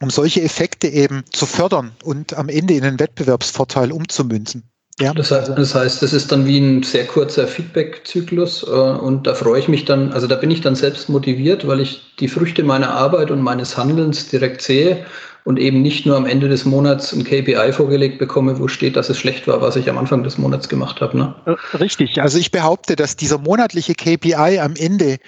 [0.00, 4.64] um solche Effekte eben zu fördern und am Ende in einen Wettbewerbsvorteil umzumünzen.
[4.98, 5.12] Ja.
[5.12, 9.34] Das, heißt, das heißt, das ist dann wie ein sehr kurzer Feedback-Zyklus äh, und da
[9.34, 12.62] freue ich mich dann, also da bin ich dann selbst motiviert, weil ich die Früchte
[12.62, 15.04] meiner Arbeit und meines Handelns direkt sehe
[15.44, 19.10] und eben nicht nur am Ende des Monats ein KPI vorgelegt bekomme, wo steht, dass
[19.10, 21.18] es schlecht war, was ich am Anfang des Monats gemacht habe.
[21.18, 21.34] Ne?
[21.44, 22.22] Äh, richtig.
[22.22, 25.18] Also ich behaupte, dass dieser monatliche KPI am Ende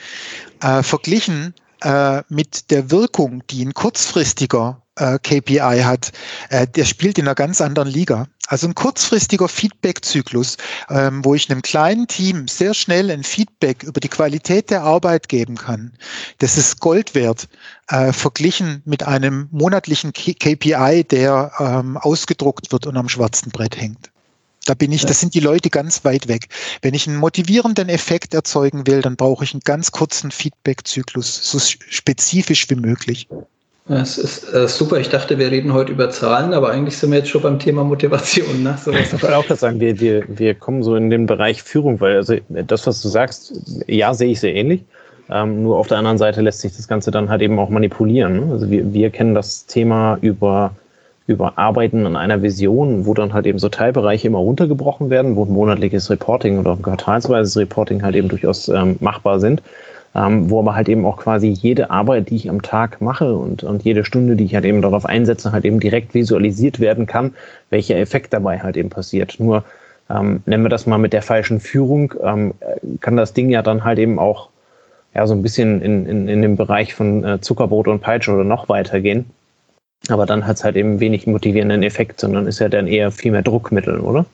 [0.62, 6.12] äh, verglichen äh, mit der Wirkung, die ein kurzfristiger äh, KPI hat,
[6.50, 8.26] äh, der spielt in einer ganz anderen Liga.
[8.48, 10.56] Also ein kurzfristiger Feedback-Zyklus,
[10.88, 15.28] ähm, wo ich einem kleinen Team sehr schnell ein Feedback über die Qualität der Arbeit
[15.28, 15.92] geben kann,
[16.38, 17.48] das ist Gold wert,
[17.88, 24.10] äh, verglichen mit einem monatlichen KPI, der ähm, ausgedruckt wird und am schwarzen Brett hängt.
[24.68, 26.48] Da bin ich, das sind die Leute ganz weit weg.
[26.82, 31.58] Wenn ich einen motivierenden Effekt erzeugen will, dann brauche ich einen ganz kurzen Feedback-Zyklus, so
[31.58, 33.28] spezifisch wie möglich.
[33.86, 34.98] Das ist äh, super.
[34.98, 37.82] Ich dachte, wir reden heute über Zahlen, aber eigentlich sind wir jetzt schon beim Thema
[37.82, 38.62] Motivation.
[38.62, 38.76] Ne?
[38.84, 42.16] So ich wollte auch sagen, wir, wir, wir kommen so in den Bereich Führung, weil
[42.16, 43.54] also das, was du sagst,
[43.86, 44.84] ja, sehe ich sehr ähnlich.
[45.30, 48.40] Ähm, nur auf der anderen Seite lässt sich das Ganze dann halt eben auch manipulieren.
[48.40, 48.52] Ne?
[48.52, 50.74] Also wir, wir kennen das Thema über
[51.28, 55.44] über Arbeiten an einer Vision, wo dann halt eben so Teilbereiche immer runtergebrochen werden, wo
[55.44, 59.62] ein monatliches Reporting oder ein quartalsweises Reporting halt eben durchaus ähm, machbar sind,
[60.14, 63.62] ähm, wo aber halt eben auch quasi jede Arbeit, die ich am Tag mache und,
[63.62, 67.34] und jede Stunde, die ich halt eben darauf einsetze, halt eben direkt visualisiert werden kann,
[67.68, 69.36] welcher Effekt dabei halt eben passiert.
[69.38, 69.64] Nur
[70.08, 72.54] ähm, nennen wir das mal mit der falschen Führung, ähm,
[73.00, 74.48] kann das Ding ja dann halt eben auch
[75.14, 78.44] ja, so ein bisschen in, in, in dem Bereich von äh, Zuckerbrot und Peitsche oder
[78.44, 79.26] noch weitergehen
[80.08, 83.32] aber dann hat es halt eben wenig motivierenden Effekt, sondern ist ja dann eher viel
[83.32, 84.24] mehr Druckmittel, oder?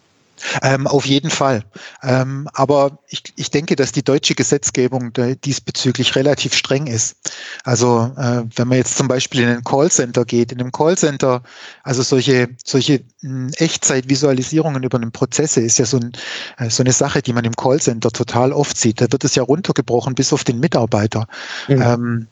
[0.62, 1.62] Ähm, auf jeden Fall.
[2.02, 5.12] Ähm, aber ich, ich denke, dass die deutsche Gesetzgebung
[5.44, 7.16] diesbezüglich relativ streng ist.
[7.62, 11.42] Also äh, wenn man jetzt zum Beispiel in ein Callcenter geht, in einem Callcenter,
[11.82, 16.12] also solche, solche hm, Echtzeitvisualisierungen über einen Prozesse ist ja so, ein,
[16.58, 19.00] äh, so eine Sache, die man im Callcenter total oft sieht.
[19.00, 21.26] Da wird es ja runtergebrochen bis auf den Mitarbeiter.
[21.68, 21.82] Mhm.
[21.82, 22.26] Ähm,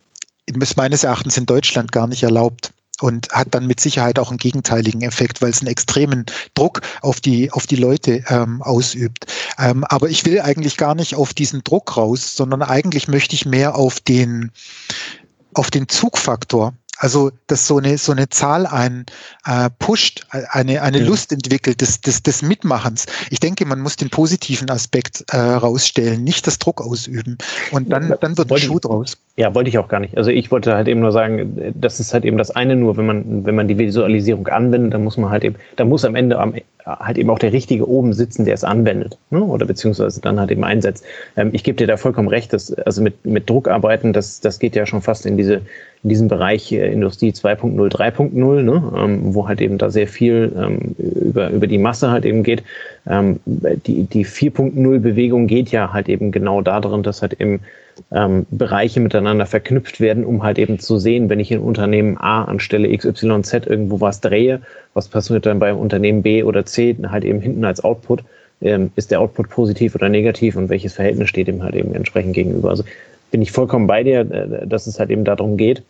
[0.60, 4.38] ist meines Erachtens in Deutschland gar nicht erlaubt und hat dann mit Sicherheit auch einen
[4.38, 9.26] gegenteiligen Effekt, weil es einen extremen Druck auf die, auf die Leute ähm, ausübt.
[9.58, 13.44] Ähm, aber ich will eigentlich gar nicht auf diesen Druck raus, sondern eigentlich möchte ich
[13.44, 14.50] mehr auf den,
[15.54, 19.06] auf den Zugfaktor also, dass so eine, so eine Zahl ein
[19.46, 21.04] äh, pusht, eine, eine ja.
[21.04, 23.06] Lust entwickelt des, des, des Mitmachens.
[23.30, 27.38] Ich denke, man muss den positiven Aspekt äh, rausstellen, nicht das Druck ausüben.
[27.72, 29.16] Und dann, dann wird ein Schuh draus.
[29.36, 30.16] Ja, wollte ich auch gar nicht.
[30.16, 33.06] Also ich wollte halt eben nur sagen, das ist halt eben das eine nur, wenn
[33.06, 36.38] man, wenn man die Visualisierung anwendet, dann muss man halt eben, da muss am Ende
[36.38, 39.42] am, halt eben auch der Richtige oben sitzen, der es anwendet, ne?
[39.42, 41.04] oder beziehungsweise dann halt eben einsetzt.
[41.36, 44.58] Ähm, ich gebe dir da vollkommen recht, dass, also mit, mit Druck arbeiten, das, das
[44.58, 45.62] geht ja schon fast in diese,
[46.02, 48.92] in diesem Bereich äh, Industrie 2.0, 3.0, ne?
[48.96, 52.62] ähm, wo halt eben da sehr viel ähm, über, über die Masse halt eben geht.
[53.06, 57.60] Ähm, die die 4.0 Bewegung geht ja halt eben genau darin, dass halt eben
[58.10, 62.44] ähm, Bereiche miteinander verknüpft werden, um halt eben zu sehen, wenn ich in Unternehmen A
[62.44, 64.60] anstelle XYZ irgendwo was drehe,
[64.94, 68.24] was passiert dann beim Unternehmen B oder C halt eben hinten als Output.
[68.60, 72.34] Ähm, ist der Output positiv oder negativ und welches Verhältnis steht ihm halt eben entsprechend
[72.34, 72.70] gegenüber?
[72.70, 72.84] Also
[73.32, 75.82] bin ich vollkommen bei dir, äh, dass es halt eben darum geht,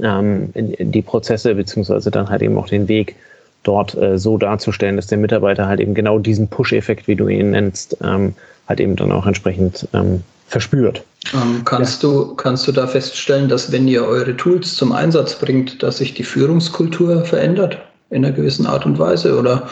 [0.00, 3.16] ähm, die Prozesse beziehungsweise dann halt eben auch den Weg
[3.64, 7.50] dort äh, so darzustellen, dass der Mitarbeiter halt eben genau diesen Push-Effekt, wie du ihn
[7.50, 8.34] nennst, ähm,
[8.68, 11.02] halt eben dann auch entsprechend ähm, verspürt.
[11.34, 12.08] Ähm, kannst, ja.
[12.08, 16.14] du, kannst du da feststellen, dass wenn ihr eure Tools zum Einsatz bringt, dass sich
[16.14, 17.78] die Führungskultur verändert
[18.10, 19.68] in einer gewissen Art und Weise oder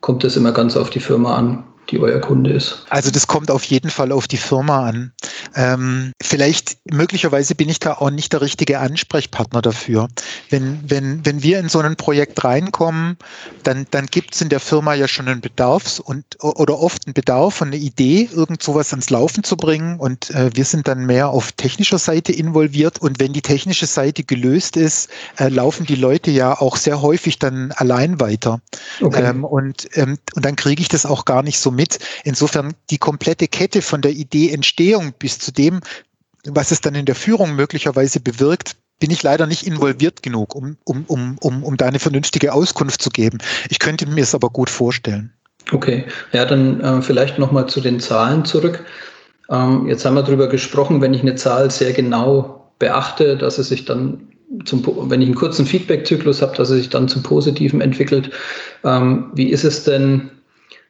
[0.00, 1.64] kommt es immer ganz auf die Firma an?
[1.90, 2.84] Die euer Kunde ist?
[2.90, 5.12] Also das kommt auf jeden Fall auf die Firma an.
[5.54, 10.08] Ähm, vielleicht, möglicherweise bin ich da auch nicht der richtige Ansprechpartner dafür.
[10.50, 13.16] Wenn, wenn, wenn wir in so ein Projekt reinkommen,
[13.62, 17.14] dann, dann gibt es in der Firma ja schon einen Bedarfs- und oder oft einen
[17.14, 19.98] Bedarf und eine Idee, irgend sowas ans Laufen zu bringen.
[19.98, 22.98] Und äh, wir sind dann mehr auf technischer Seite involviert.
[22.98, 27.38] Und wenn die technische Seite gelöst ist, äh, laufen die Leute ja auch sehr häufig
[27.38, 28.60] dann allein weiter.
[29.00, 29.22] Okay.
[29.22, 31.98] Ähm, und, ähm, und dann kriege ich das auch gar nicht so mit.
[32.24, 35.80] Insofern die komplette Kette von der Idee-Entstehung bis zu dem,
[36.44, 40.76] was es dann in der Führung möglicherweise bewirkt, bin ich leider nicht involviert genug, um,
[40.84, 43.38] um, um, um, um da eine vernünftige Auskunft zu geben.
[43.70, 45.32] Ich könnte mir es aber gut vorstellen.
[45.70, 48.84] Okay, ja, dann äh, vielleicht nochmal zu den Zahlen zurück.
[49.50, 53.68] Ähm, jetzt haben wir darüber gesprochen, wenn ich eine Zahl sehr genau beachte, dass es
[53.68, 54.28] sich dann
[54.64, 58.30] zum, wenn ich einen kurzen Feedback-Zyklus habe, dass es sich dann zum Positiven entwickelt.
[58.82, 60.30] Ähm, wie ist es denn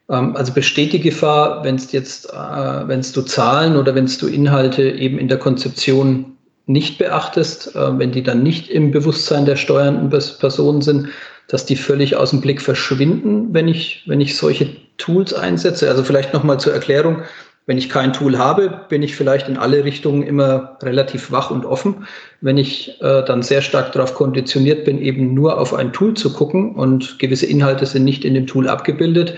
[0.08, 4.82] also besteht die Gefahr, wenn es jetzt, äh, wenn du Zahlen oder wenn du Inhalte
[4.90, 10.08] eben in der Konzeption nicht beachtest, äh, wenn die dann nicht im Bewusstsein der steuernden
[10.08, 11.08] Personen sind,
[11.48, 15.88] dass die völlig aus dem Blick verschwinden, wenn ich, wenn ich solche Tools einsetze.
[15.88, 17.22] Also vielleicht nochmal zur Erklärung.
[17.66, 21.66] Wenn ich kein Tool habe, bin ich vielleicht in alle Richtungen immer relativ wach und
[21.66, 22.06] offen.
[22.40, 26.32] Wenn ich äh, dann sehr stark darauf konditioniert bin, eben nur auf ein Tool zu
[26.32, 29.36] gucken und gewisse Inhalte sind nicht in dem Tool abgebildet,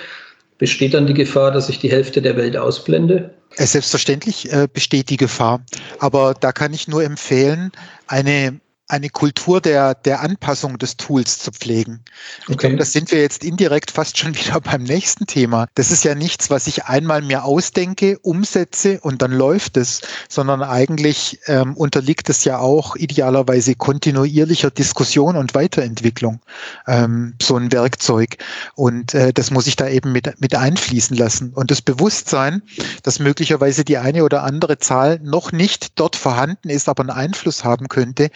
[0.60, 3.34] Besteht dann die Gefahr, dass ich die Hälfte der Welt ausblende?
[3.56, 5.64] Selbstverständlich äh, besteht die Gefahr.
[5.98, 7.72] Aber da kann ich nur empfehlen,
[8.06, 12.00] eine eine Kultur der, der Anpassung des Tools zu pflegen.
[12.42, 12.56] Ich okay.
[12.56, 15.66] glaube, das sind wir jetzt indirekt fast schon wieder beim nächsten Thema.
[15.74, 20.62] Das ist ja nichts, was ich einmal mir ausdenke, umsetze und dann läuft es, sondern
[20.62, 26.40] eigentlich ähm, unterliegt es ja auch idealerweise kontinuierlicher Diskussion und Weiterentwicklung,
[26.88, 28.38] ähm, so ein Werkzeug.
[28.74, 31.52] Und äh, das muss ich da eben mit, mit einfließen lassen.
[31.54, 32.62] Und das Bewusstsein,
[33.04, 37.64] dass möglicherweise die eine oder andere Zahl noch nicht dort vorhanden ist, aber einen Einfluss
[37.64, 38.30] haben könnte,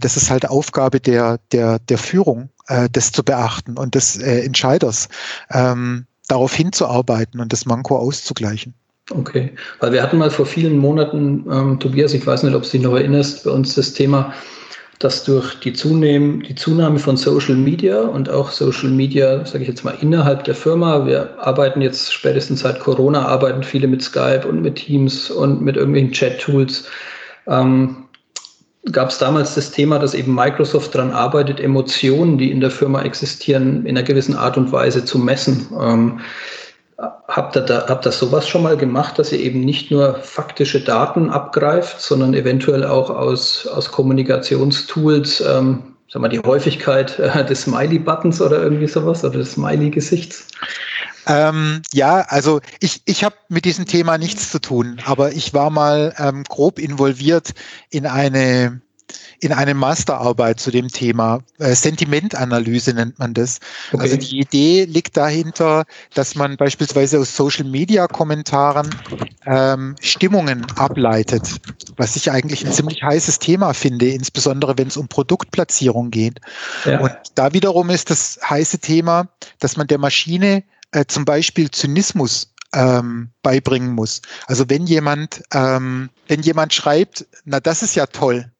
[0.00, 4.42] das ist halt Aufgabe der, der, der Führung, äh, das zu beachten und des äh,
[4.44, 5.08] Entscheiders,
[5.50, 8.74] ähm, darauf hinzuarbeiten und das Manko auszugleichen.
[9.10, 12.68] Okay, weil wir hatten mal vor vielen Monaten, ähm, Tobias, ich weiß nicht, ob du
[12.68, 14.34] dich noch erinnerst, bei uns das Thema,
[14.98, 19.68] dass durch die, Zunehm, die Zunahme von Social Media und auch Social Media, sage ich
[19.68, 24.46] jetzt mal, innerhalb der Firma, wir arbeiten jetzt spätestens seit Corona, arbeiten viele mit Skype
[24.46, 26.84] und mit Teams und mit irgendwelchen Chat-Tools,
[27.46, 28.07] ähm,
[28.92, 33.02] gab es damals das Thema, dass eben Microsoft daran arbeitet, Emotionen, die in der Firma
[33.02, 35.66] existieren, in einer gewissen Art und Weise zu messen.
[35.80, 36.20] Ähm,
[37.28, 40.80] habt, ihr da, habt ihr sowas schon mal gemacht, dass ihr eben nicht nur faktische
[40.80, 47.62] Daten abgreift, sondern eventuell auch aus, aus Kommunikationstools, ähm, sag mal, die Häufigkeit äh, des
[47.62, 50.46] Smiley-Buttons oder irgendwie sowas oder des Smiley-Gesichts?
[51.28, 55.70] Ähm, ja, also ich, ich habe mit diesem Thema nichts zu tun, aber ich war
[55.70, 57.52] mal ähm, grob involviert
[57.90, 58.80] in eine
[59.40, 61.40] in eine Masterarbeit zu dem Thema.
[61.58, 63.60] Äh, Sentimentanalyse nennt man das.
[63.92, 64.02] Okay.
[64.02, 68.90] Also die Idee liegt dahinter, dass man beispielsweise aus Social-Media-Kommentaren
[69.46, 71.60] ähm, Stimmungen ableitet,
[71.96, 76.40] was ich eigentlich ein ziemlich heißes Thema finde, insbesondere wenn es um Produktplatzierung geht.
[76.84, 77.00] Ja.
[77.00, 79.28] Und da wiederum ist das heiße Thema,
[79.60, 84.22] dass man der Maschine äh, zum Beispiel Zynismus ähm, beibringen muss.
[84.46, 88.50] Also wenn jemand, ähm, wenn jemand schreibt, na das ist ja toll,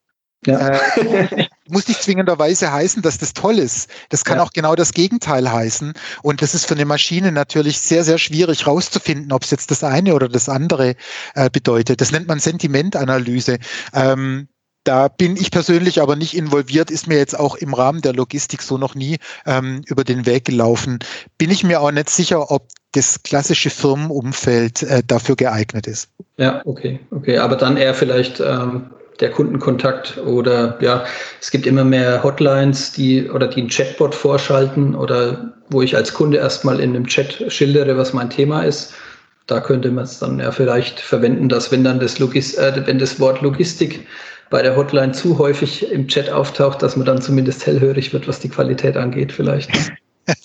[0.46, 0.68] ja.
[0.68, 3.90] Äh, muss nicht zwingenderweise heißen, dass das toll ist.
[4.08, 4.44] Das kann ja.
[4.44, 5.92] auch genau das Gegenteil heißen.
[6.22, 9.82] Und das ist für eine Maschine natürlich sehr, sehr schwierig rauszufinden, ob es jetzt das
[9.82, 10.94] eine oder das andere
[11.34, 12.00] äh, bedeutet.
[12.00, 13.58] Das nennt man Sentimentanalyse.
[13.92, 14.48] Ähm,
[14.84, 18.62] da bin ich persönlich aber nicht involviert, ist mir jetzt auch im Rahmen der Logistik
[18.62, 20.98] so noch nie ähm, über den Weg gelaufen.
[21.36, 26.08] Bin ich mir auch nicht sicher, ob das klassische Firmenumfeld äh, dafür geeignet ist.
[26.38, 27.38] Ja, okay, okay.
[27.38, 31.04] Aber dann eher vielleicht ähm, der Kundenkontakt oder ja,
[31.40, 36.14] es gibt immer mehr Hotlines, die oder die ein Chatbot vorschalten oder wo ich als
[36.14, 38.94] Kunde erstmal in einem Chat schildere, was mein Thema ist.
[39.46, 42.98] Da könnte man es dann ja vielleicht verwenden, dass wenn dann das Logis äh, wenn
[42.98, 44.06] das Wort Logistik
[44.50, 48.40] bei der Hotline zu häufig im Chat auftaucht, dass man dann zumindest hellhörig wird, was
[48.40, 49.70] die Qualität angeht, vielleicht.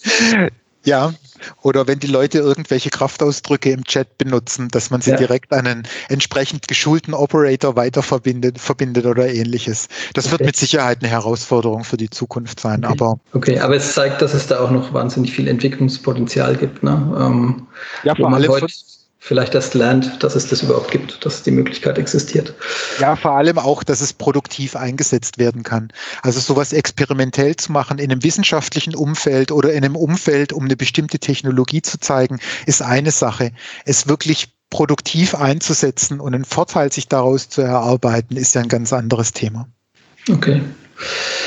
[0.86, 1.13] ja,
[1.62, 5.18] oder wenn die Leute irgendwelche Kraftausdrücke im Chat benutzen, dass man sie ja.
[5.18, 9.88] direkt an einen entsprechend geschulten Operator weiter verbindet, verbindet oder ähnliches.
[10.13, 10.32] Das okay.
[10.34, 12.84] wird mit Sicherheit eine Herausforderung für die Zukunft sein.
[12.86, 12.94] Okay.
[12.94, 16.84] Aber okay, aber es zeigt, dass es da auch noch wahnsinnig viel Entwicklungspotenzial gibt.
[16.84, 16.92] Ne?
[17.20, 17.68] Ähm,
[18.04, 18.68] ja, vor allem
[19.23, 22.53] vielleicht erst lernt, dass es das überhaupt gibt, dass die Möglichkeit existiert.
[22.99, 25.93] Ja, vor allem auch, dass es produktiv eingesetzt werden kann.
[26.23, 30.75] Also sowas experimentell zu machen in einem wissenschaftlichen Umfeld oder in einem Umfeld, um eine
[30.75, 33.51] bestimmte Technologie zu zeigen, ist eine Sache.
[33.86, 38.91] Es wirklich produktiv einzusetzen und einen Vorteil sich daraus zu erarbeiten, ist ja ein ganz
[38.91, 39.69] anderes Thema.
[40.29, 40.62] Okay.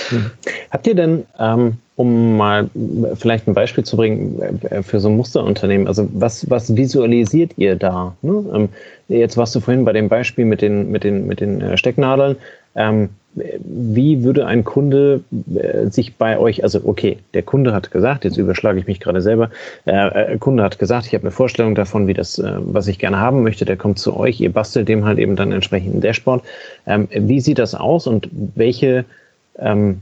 [0.08, 0.30] Hm.
[0.70, 2.68] Habt ihr denn, ähm, um mal
[3.14, 7.76] vielleicht ein Beispiel zu bringen äh, für so ein Musterunternehmen, also was, was visualisiert ihr
[7.76, 8.14] da?
[8.22, 8.44] Ne?
[8.54, 8.68] Ähm,
[9.09, 12.37] jetzt warst du vorhin bei dem Beispiel mit den, mit den, mit den äh, Stecknadeln.
[12.74, 15.22] Ähm, wie würde ein Kunde
[15.54, 19.20] äh, sich bei euch, also okay, der Kunde hat gesagt, jetzt überschlage ich mich gerade
[19.20, 19.50] selber,
[19.87, 22.98] äh, äh Kunde hat gesagt, ich habe eine Vorstellung davon, wie das, äh, was ich
[22.98, 26.00] gerne haben möchte, der kommt zu euch, ihr bastelt dem halt eben dann entsprechend ein
[26.00, 26.44] Dashboard.
[26.87, 29.04] Ähm, wie sieht das aus und welche
[29.59, 30.00] ähm,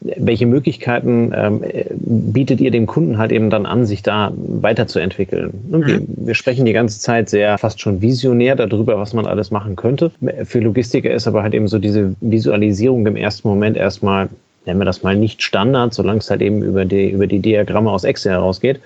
[0.00, 1.62] welche Möglichkeiten ähm,
[1.98, 5.52] bietet ihr dem Kunden halt eben dann an, sich da weiterzuentwickeln?
[5.68, 6.06] Wir, mhm.
[6.08, 10.12] wir, sprechen die ganze Zeit sehr fast schon visionär darüber, was man alles machen könnte.
[10.44, 14.28] Für Logistiker ist aber halt eben so diese Visualisierung im ersten Moment erstmal,
[14.66, 17.90] nennen wir das mal nicht Standard, solange es halt eben über die, über die Diagramme
[17.90, 18.80] aus Excel herausgeht.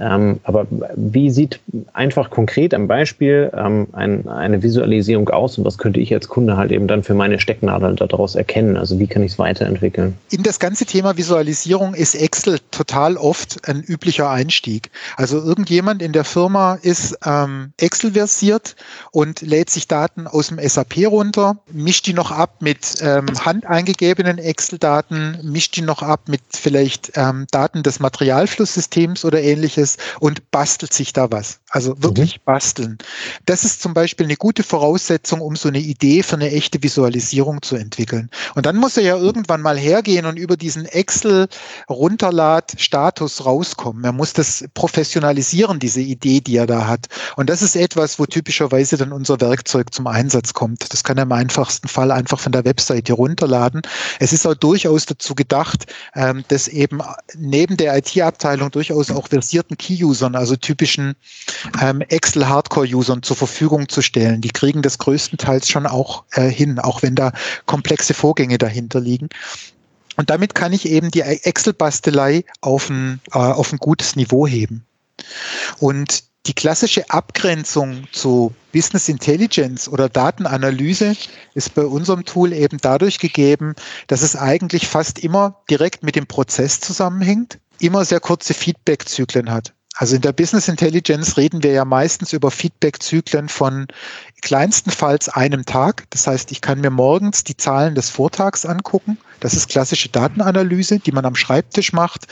[0.00, 1.60] Ähm, aber wie sieht
[1.92, 6.56] einfach konkret am Beispiel ähm, ein, eine Visualisierung aus und was könnte ich als Kunde
[6.56, 8.76] halt eben dann für meine Stecknadel daraus erkennen?
[8.76, 10.16] Also wie kann ich es weiterentwickeln?
[10.30, 14.90] In das ganze Thema Visualisierung ist Excel total oft ein üblicher Einstieg.
[15.16, 18.74] Also irgendjemand in der Firma ist ähm, Excel versiert
[19.12, 24.38] und lädt sich Daten aus dem SAP runter, mischt die noch ab mit ähm, handeingegebenen
[24.38, 30.50] Excel-Daten, mischt die noch ab mit vielleicht ähm, Daten des Materialflusssystems oder ähnliches ist und
[30.50, 31.60] bastelt sich da was.
[31.70, 32.42] Also wirklich mhm.
[32.44, 32.98] basteln.
[33.46, 37.62] Das ist zum Beispiel eine gute Voraussetzung, um so eine Idee für eine echte Visualisierung
[37.62, 38.28] zu entwickeln.
[38.54, 44.04] Und dann muss er ja irgendwann mal hergehen und über diesen Excel-Runterlad-Status rauskommen.
[44.04, 47.08] Er muss das professionalisieren, diese Idee, die er da hat.
[47.36, 50.92] Und das ist etwas, wo typischerweise dann unser Werkzeug zum Einsatz kommt.
[50.92, 53.82] Das kann er im einfachsten Fall einfach von der Webseite runterladen.
[54.20, 57.00] Es ist auch durchaus dazu gedacht, ähm, dass eben
[57.36, 61.14] neben der IT-Abteilung durchaus auch versierten typischen Key-Usern, also typischen
[61.80, 64.40] ähm, Excel-Hardcore-Usern zur Verfügung zu stellen.
[64.40, 67.32] Die kriegen das größtenteils schon auch äh, hin, auch wenn da
[67.66, 69.28] komplexe Vorgänge dahinter liegen.
[70.16, 74.84] Und damit kann ich eben die Excel-Bastelei auf äh, auf ein gutes Niveau heben.
[75.80, 81.16] Und die klassische Abgrenzung zu Business Intelligence oder Datenanalyse
[81.54, 83.74] ist bei unserem Tool eben dadurch gegeben,
[84.08, 89.72] dass es eigentlich fast immer direkt mit dem Prozess zusammenhängt immer sehr kurze Feedback-Zyklen hat.
[89.96, 93.86] Also in der Business Intelligence reden wir ja meistens über Feedback-Zyklen von
[94.42, 96.04] kleinstenfalls einem Tag.
[96.10, 99.18] Das heißt, ich kann mir morgens die Zahlen des Vortags angucken.
[99.38, 102.26] Das ist klassische Datenanalyse, die man am Schreibtisch macht.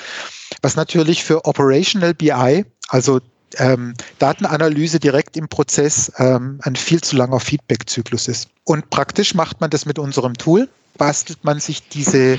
[0.61, 3.21] Was natürlich für Operational BI, also
[3.59, 8.49] ähm, Datenanalyse direkt im Prozess, ähm, ein viel zu langer Feedback-Zyklus ist.
[8.65, 12.38] Und praktisch macht man das mit unserem Tool bastelt man sich diese,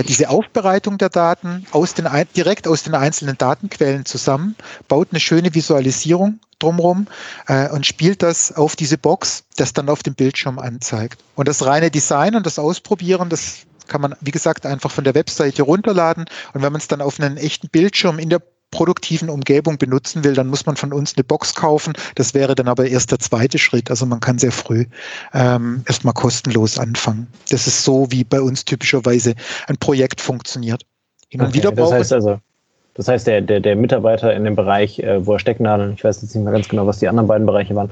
[0.00, 4.56] diese Aufbereitung der Daten aus den, direkt aus den einzelnen Datenquellen zusammen,
[4.88, 7.08] baut eine schöne Visualisierung drumherum
[7.48, 11.22] äh, und spielt das auf diese Box, das dann auf dem Bildschirm anzeigt.
[11.34, 15.14] Und das reine Design und das Ausprobieren, das kann man, wie gesagt, einfach von der
[15.14, 16.24] Webseite runterladen.
[16.54, 18.40] Und wenn man es dann auf einen echten Bildschirm in der
[18.72, 21.92] produktiven Umgebung benutzen will, dann muss man von uns eine Box kaufen.
[22.16, 23.88] Das wäre dann aber erst der zweite Schritt.
[23.90, 24.86] Also man kann sehr früh
[25.32, 27.28] ähm, erstmal kostenlos anfangen.
[27.50, 29.34] Das ist so, wie bei uns typischerweise
[29.68, 30.84] ein Projekt funktioniert.
[31.28, 32.40] Hin und okay, wieder das heißt also,
[32.94, 36.20] das heißt, der, der, der Mitarbeiter in dem Bereich, äh, wo er Stecknadeln, ich weiß
[36.22, 37.90] jetzt nicht mehr ganz genau, was die anderen beiden Bereiche waren,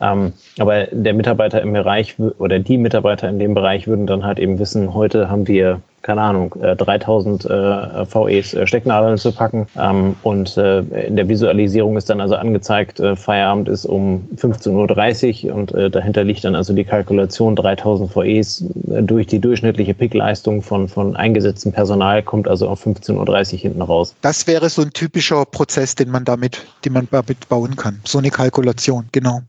[0.00, 4.38] ähm, aber der Mitarbeiter im Bereich oder die Mitarbeiter in dem Bereich würden dann halt
[4.38, 9.66] eben wissen, heute haben wir, keine Ahnung, äh, 3000 äh, VEs äh, Stecknadeln zu packen.
[9.78, 15.46] Ähm, und äh, in der Visualisierung ist dann also angezeigt, äh, Feierabend ist um 15.30
[15.46, 20.60] Uhr und äh, dahinter liegt dann also die Kalkulation 3000 VEs durch die durchschnittliche Pickleistung
[20.60, 24.14] von, von eingesetztem Personal kommt also auf 15.30 Uhr hinten raus.
[24.22, 28.00] Das wäre so ein typischer Prozess, den man damit, den man damit bauen kann.
[28.04, 29.40] So eine Kalkulation, genau.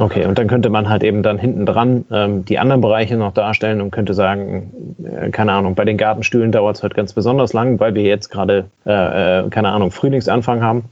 [0.00, 3.34] Okay, und dann könnte man halt eben dann hinten dran ähm, die anderen Bereiche noch
[3.34, 7.52] darstellen und könnte sagen, äh, keine Ahnung, bei den Gartenstühlen dauert es halt ganz besonders
[7.52, 10.84] lang, weil wir jetzt gerade, äh, äh, keine Ahnung, Frühlingsanfang haben.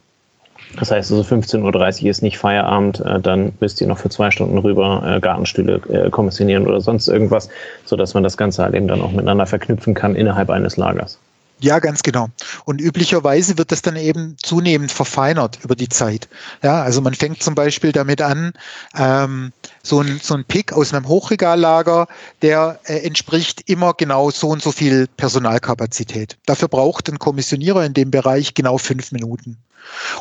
[0.77, 4.33] Das heißt also 15.30 Uhr ist nicht Feierabend, äh, dann müsst ihr noch für zwei
[4.33, 7.49] Stunden rüber äh, Gartenstühle äh, kommissionieren oder sonst irgendwas,
[7.85, 11.21] sodass man das Ganze halt eben dann auch miteinander verknüpfen kann innerhalb eines Lagers.
[11.59, 12.29] Ja, ganz genau.
[12.67, 16.29] Und üblicherweise wird das dann eben zunehmend verfeinert über die Zeit.
[16.63, 18.53] Ja, also man fängt zum Beispiel damit an,
[18.95, 19.53] ähm,
[19.87, 22.09] so ein, so ein Pick aus einem Hochregallager,
[22.43, 26.37] der äh, entspricht immer genau so und so viel Personalkapazität.
[26.47, 29.59] Dafür braucht ein Kommissionierer in dem Bereich genau fünf Minuten.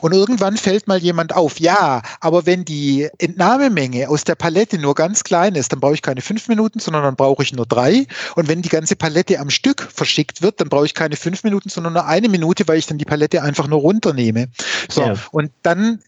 [0.01, 4.95] Und irgendwann fällt mal jemand auf, ja, aber wenn die Entnahmemenge aus der Palette nur
[4.95, 8.05] ganz klein ist, dann brauche ich keine fünf Minuten, sondern dann brauche ich nur drei.
[8.35, 11.69] Und wenn die ganze Palette am Stück verschickt wird, dann brauche ich keine fünf Minuten,
[11.69, 14.47] sondern nur eine Minute, weil ich dann die Palette einfach nur runternehme.
[14.89, 15.15] So, ja.
[15.31, 15.99] und dann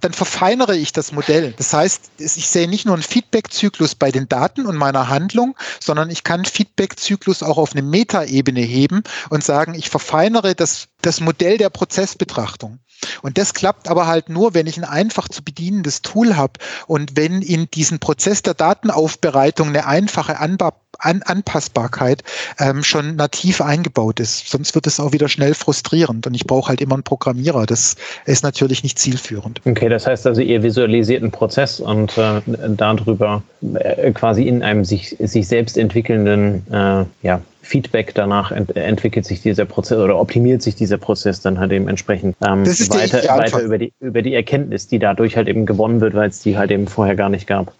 [0.00, 1.52] dann verfeinere ich das Modell.
[1.56, 6.10] Das heißt, ich sehe nicht nur einen Feedback-Zyklus bei den Daten und meiner Handlung, sondern
[6.10, 11.58] ich kann Feedback-Zyklus auch auf eine Metaebene heben und sagen, ich verfeinere das, das Modell
[11.58, 12.78] der Prozessbetrachtung.
[13.22, 16.54] Und das klappt aber halt nur, wenn ich ein einfach zu bedienendes Tool habe
[16.86, 22.22] und wenn in diesen Prozess der Datenaufbereitung eine einfache Anba An Anpassbarkeit
[22.58, 24.48] ähm, schon nativ eingebaut ist.
[24.48, 27.66] Sonst wird es auch wieder schnell frustrierend und ich brauche halt immer einen Programmierer.
[27.66, 27.96] Das
[28.26, 29.60] ist natürlich nicht zielführend.
[29.64, 33.42] Okay, das heißt also, ihr visualisiert einen Prozess und äh, darüber
[33.74, 39.42] äh, quasi in einem sich, sich selbst entwickelnden äh, ja, Feedback danach ent entwickelt sich
[39.42, 43.76] dieser Prozess oder optimiert sich dieser Prozess dann halt eben entsprechend ähm, weiter, weiter über,
[43.76, 46.86] die, über die Erkenntnis, die dadurch halt eben gewonnen wird, weil es die halt eben
[46.86, 47.74] vorher gar nicht gab.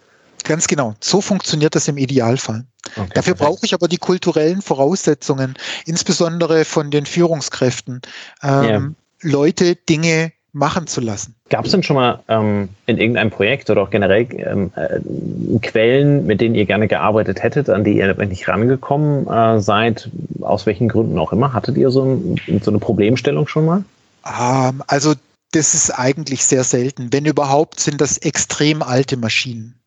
[0.49, 0.95] Ganz genau.
[0.99, 2.65] So funktioniert das im Idealfall.
[2.95, 5.53] Okay, Dafür brauche ich aber die kulturellen Voraussetzungen,
[5.85, 8.01] insbesondere von den Führungskräften,
[8.41, 8.91] ähm, yeah.
[9.21, 11.35] Leute Dinge machen zu lassen.
[11.51, 16.25] Gab es denn schon mal ähm, in irgendeinem Projekt oder auch generell ähm, äh, Quellen,
[16.25, 20.09] mit denen ihr gerne gearbeitet hättet, an die ihr nicht rangekommen äh, seid,
[20.41, 21.53] aus welchen Gründen auch immer?
[21.53, 23.83] Hattet ihr so, ein, so eine Problemstellung schon mal?
[24.25, 25.13] Ähm, also
[25.51, 27.13] das ist eigentlich sehr selten.
[27.13, 29.78] Wenn überhaupt, sind das extrem alte Maschinen.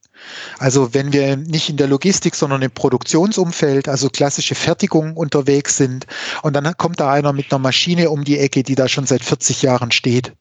[0.59, 6.07] Also wenn wir nicht in der Logistik, sondern im Produktionsumfeld, also klassische Fertigung unterwegs sind
[6.43, 9.23] und dann kommt da einer mit einer Maschine um die Ecke, die da schon seit
[9.23, 10.33] 40 Jahren steht.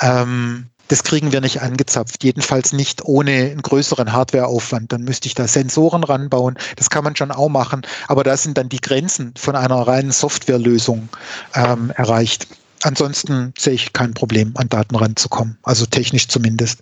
[0.00, 4.90] Ähm, das kriegen wir nicht angezapft, jedenfalls nicht ohne einen größeren Hardwareaufwand.
[4.90, 6.58] Dann müsste ich da Sensoren ranbauen.
[6.76, 10.12] Das kann man schon auch machen, aber da sind dann die Grenzen von einer reinen
[10.12, 11.10] Softwarelösung
[11.54, 12.48] ähm, erreicht.
[12.82, 16.80] Ansonsten sehe ich kein Problem, an Daten ranzukommen, also technisch zumindest.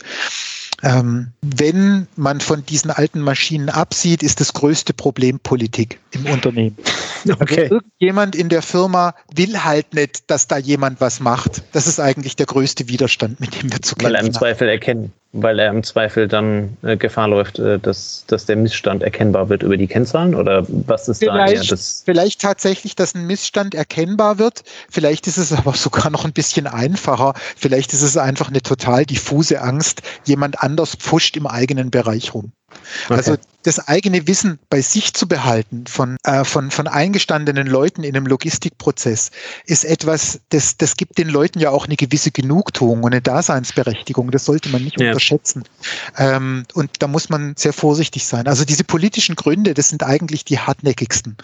[0.83, 6.77] Ähm, wenn man von diesen alten Maschinen absieht, ist das größte Problem Politik im Unternehmen.
[7.29, 7.63] Okay.
[7.63, 11.65] Also irgendjemand in der Firma will halt nicht, dass da jemand was macht.
[11.73, 14.13] Das ist eigentlich der größte Widerstand, mit dem wir zu kämpfen haben.
[14.13, 18.25] Weil er im Zweifel erkennen, weil er im Zweifel dann äh, Gefahr läuft, äh, dass,
[18.27, 20.35] dass der Missstand erkennbar wird über die Kennzahlen?
[20.35, 22.03] Oder was ist vielleicht, da das?
[22.05, 24.63] Vielleicht tatsächlich, dass ein Missstand erkennbar wird.
[24.89, 27.35] Vielleicht ist es aber sogar noch ein bisschen einfacher.
[27.57, 32.53] Vielleicht ist es einfach eine total diffuse Angst, jemand anders pfuscht im eigenen Bereich rum.
[33.07, 33.15] Okay.
[33.15, 38.15] Also das eigene Wissen bei sich zu behalten von, äh, von, von eingestandenen Leuten in
[38.15, 39.31] einem Logistikprozess
[39.65, 44.31] ist etwas, das, das gibt den Leuten ja auch eine gewisse Genugtuung und eine Daseinsberechtigung.
[44.31, 45.09] Das sollte man nicht ja.
[45.09, 45.65] unterschätzen.
[46.19, 48.47] Ähm, und da muss man sehr vorsichtig sein.
[48.47, 51.37] Also diese politischen Gründe, das sind eigentlich die hartnäckigsten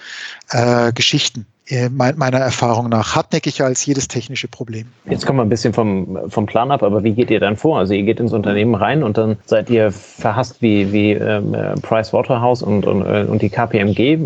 [0.50, 1.46] äh, Geschichten.
[1.68, 4.88] Äh, meiner Erfahrung nach hartnäckiger als jedes technische Problem.
[5.04, 7.78] Jetzt kommen wir ein bisschen vom, vom Plan ab, aber wie geht ihr dann vor?
[7.78, 11.74] Also ihr geht ins Unternehmen rein und dann seid ihr verhasst wie, wie ähm, äh,
[11.74, 14.18] Price Waterhouse und, und, äh, und die KPMG,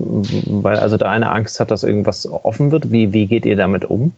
[0.62, 2.90] weil also da eine Angst hat, dass irgendwas offen wird.
[2.90, 4.12] Wie, wie geht ihr damit um?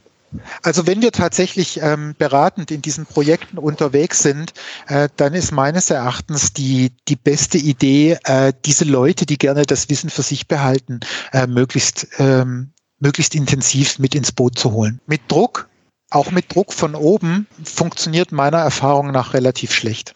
[0.62, 4.52] Also wenn wir tatsächlich ähm, beratend in diesen Projekten unterwegs sind,
[4.86, 9.90] äh, dann ist meines Erachtens die, die beste Idee, äh, diese Leute, die gerne das
[9.90, 11.00] Wissen für sich behalten,
[11.32, 12.70] äh, möglichst ähm,
[13.00, 15.00] möglichst intensiv mit ins Boot zu holen.
[15.06, 15.68] Mit Druck,
[16.10, 20.14] auch mit Druck von oben, funktioniert meiner Erfahrung nach relativ schlecht.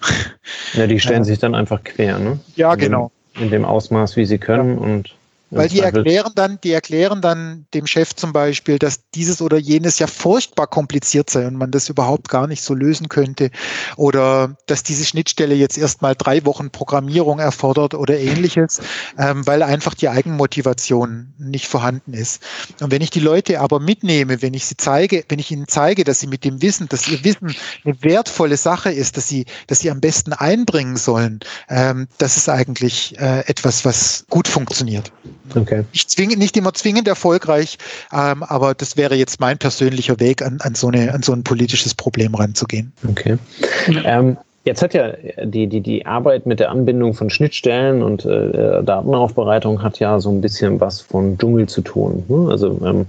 [0.74, 1.24] Ja, die stellen ja.
[1.24, 2.40] sich dann einfach quer, ne?
[2.56, 3.12] Ja, in genau.
[3.34, 4.80] Dem, in dem Ausmaß, wie sie können ja.
[4.80, 5.14] und
[5.52, 9.98] weil die erklären dann, die erklären dann dem Chef zum Beispiel, dass dieses oder jenes
[9.98, 13.50] ja furchtbar kompliziert sei und man das überhaupt gar nicht so lösen könnte.
[13.96, 18.80] Oder dass diese Schnittstelle jetzt erstmal drei Wochen Programmierung erfordert oder ähnliches,
[19.18, 22.42] ähm, weil einfach die Eigenmotivation nicht vorhanden ist.
[22.80, 26.04] Und wenn ich die Leute aber mitnehme, wenn ich sie zeige, wenn ich ihnen zeige,
[26.04, 29.80] dass sie mit dem Wissen, dass ihr Wissen eine wertvolle Sache ist, dass sie, dass
[29.80, 35.12] sie am besten einbringen sollen, ähm, das ist eigentlich äh, etwas, was gut funktioniert.
[35.54, 35.84] Okay.
[35.92, 37.78] Ich zwinge, nicht immer zwingend erfolgreich,
[38.12, 41.44] ähm, aber das wäre jetzt mein persönlicher Weg, an, an, so eine, an so ein
[41.44, 42.92] politisches Problem ranzugehen.
[43.08, 43.38] Okay.
[44.04, 45.12] Ähm, jetzt hat ja
[45.44, 50.30] die, die, die Arbeit mit der Anbindung von Schnittstellen und äh, Datenaufbereitung hat ja so
[50.30, 52.24] ein bisschen was von Dschungel zu tun.
[52.28, 52.48] Ne?
[52.50, 53.06] Also ähm,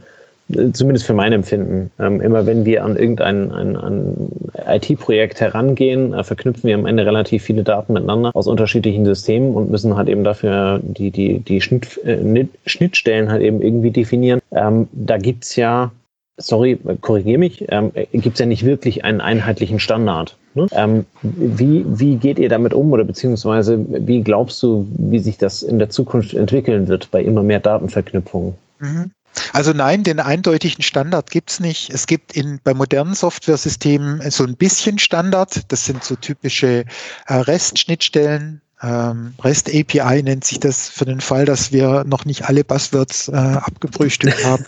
[0.73, 4.29] zumindest für mein Empfinden, ähm, immer wenn wir an irgendein ein, ein
[4.67, 9.71] IT-Projekt herangehen, äh, verknüpfen wir am Ende relativ viele Daten miteinander aus unterschiedlichen Systemen und
[9.71, 14.41] müssen halt eben dafür die, die, die Schnitt, äh, Schnittstellen halt eben irgendwie definieren.
[14.51, 15.91] Ähm, da gibt's ja
[16.37, 20.35] sorry, korrigiere mich, ähm, gibt es ja nicht wirklich einen einheitlichen Standard.
[20.55, 20.67] Ne?
[20.71, 25.63] Ähm, wie, wie geht ihr damit um oder beziehungsweise wie glaubst du, wie sich das
[25.63, 28.55] in der Zukunft entwickeln wird bei immer mehr Datenverknüpfungen?
[28.79, 29.11] Mhm.
[29.51, 31.89] Also nein, den eindeutigen Standard gibt's nicht.
[31.89, 35.71] Es gibt in, bei modernen Softwaresystemen so ein bisschen Standard.
[35.71, 36.85] Das sind so typische
[37.27, 38.61] äh, REST-Schnittstellen.
[38.81, 43.29] Ähm, REST API nennt sich das für den Fall, dass wir noch nicht alle Buzzwords
[43.29, 44.65] äh, abgefrühstückt haben.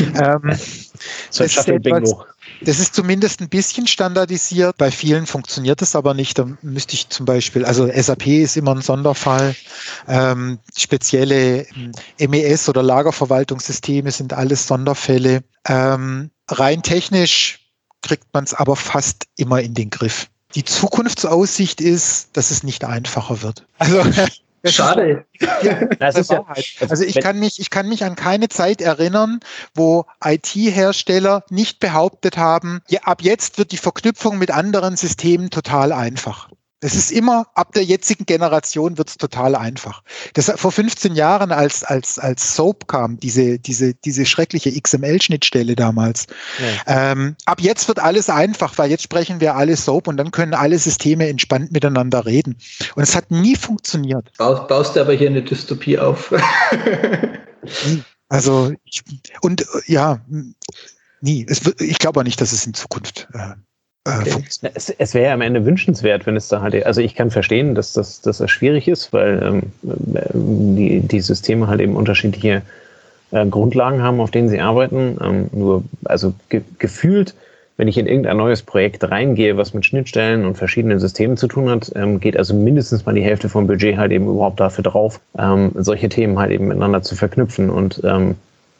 [0.00, 0.58] ähm,
[1.30, 2.14] so ist etwas,
[2.60, 4.76] das ist zumindest ein bisschen standardisiert.
[4.78, 6.38] Bei vielen funktioniert es aber nicht.
[6.38, 9.54] Da müsste ich zum Beispiel, also SAP ist immer ein Sonderfall.
[10.06, 11.66] Ähm, spezielle
[12.18, 15.42] MES oder Lagerverwaltungssysteme sind alles Sonderfälle.
[15.66, 17.60] Ähm, rein technisch
[18.02, 20.28] kriegt man es aber fast immer in den Griff.
[20.54, 23.66] Die Zukunftsaussicht ist, dass es nicht einfacher wird.
[23.78, 24.02] Also
[24.64, 25.24] Schade.
[25.98, 26.44] das ist ja,
[26.88, 29.40] also ich kann mich, ich kann mich an keine Zeit erinnern,
[29.74, 35.92] wo IT-Hersteller nicht behauptet haben, ja, ab jetzt wird die Verknüpfung mit anderen Systemen total
[35.92, 36.48] einfach.
[36.80, 40.02] Es ist immer, ab der jetzigen Generation wird es total einfach.
[40.34, 46.26] Das vor 15 Jahren, als, als, als Soap kam, diese, diese, diese schreckliche XML-Schnittstelle damals.
[46.86, 47.12] Ja.
[47.12, 50.54] Ähm, ab jetzt wird alles einfach, weil jetzt sprechen wir alle Soap und dann können
[50.54, 52.56] alle Systeme entspannt miteinander reden.
[52.94, 54.30] Und es hat nie funktioniert.
[54.38, 56.32] Baust, baust du aber hier eine Dystopie auf.
[58.28, 59.02] also, ich,
[59.40, 60.24] und ja,
[61.20, 61.44] nie.
[61.48, 63.54] Es, ich glaube auch nicht, dass es in Zukunft äh, äh,
[64.20, 64.44] okay.
[64.74, 67.74] Es, es wäre ja am Ende wünschenswert, wenn es da halt, also ich kann verstehen,
[67.74, 72.62] dass das, dass das schwierig ist, weil ähm, die, die Systeme halt eben unterschiedliche
[73.30, 75.18] äh, Grundlagen haben, auf denen sie arbeiten.
[75.22, 77.34] Ähm, nur, also ge gefühlt,
[77.76, 81.70] wenn ich in irgendein neues Projekt reingehe, was mit Schnittstellen und verschiedenen Systemen zu tun
[81.70, 85.20] hat, ähm, geht also mindestens mal die Hälfte vom Budget halt eben überhaupt dafür drauf,
[85.38, 88.34] ähm, solche Themen halt eben miteinander zu verknüpfen und ähm,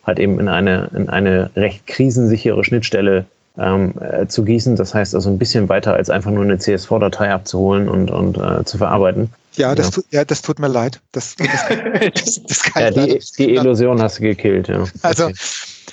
[0.05, 3.27] halt eben in eine, in eine recht krisensichere Schnittstelle
[3.59, 4.77] ähm, äh, zu gießen.
[4.77, 8.65] Das heißt also ein bisschen weiter als einfach nur eine CSV-Datei abzuholen und, und äh,
[8.65, 9.31] zu verarbeiten.
[9.55, 9.93] Ja, das, ja.
[9.93, 11.01] Tut, ja, das tut mir leid.
[11.13, 11.49] Das, das,
[12.15, 14.69] das, das kann ja, die, die Illusion hast du gekillt.
[14.69, 14.85] Ja.
[15.03, 15.35] Also, okay.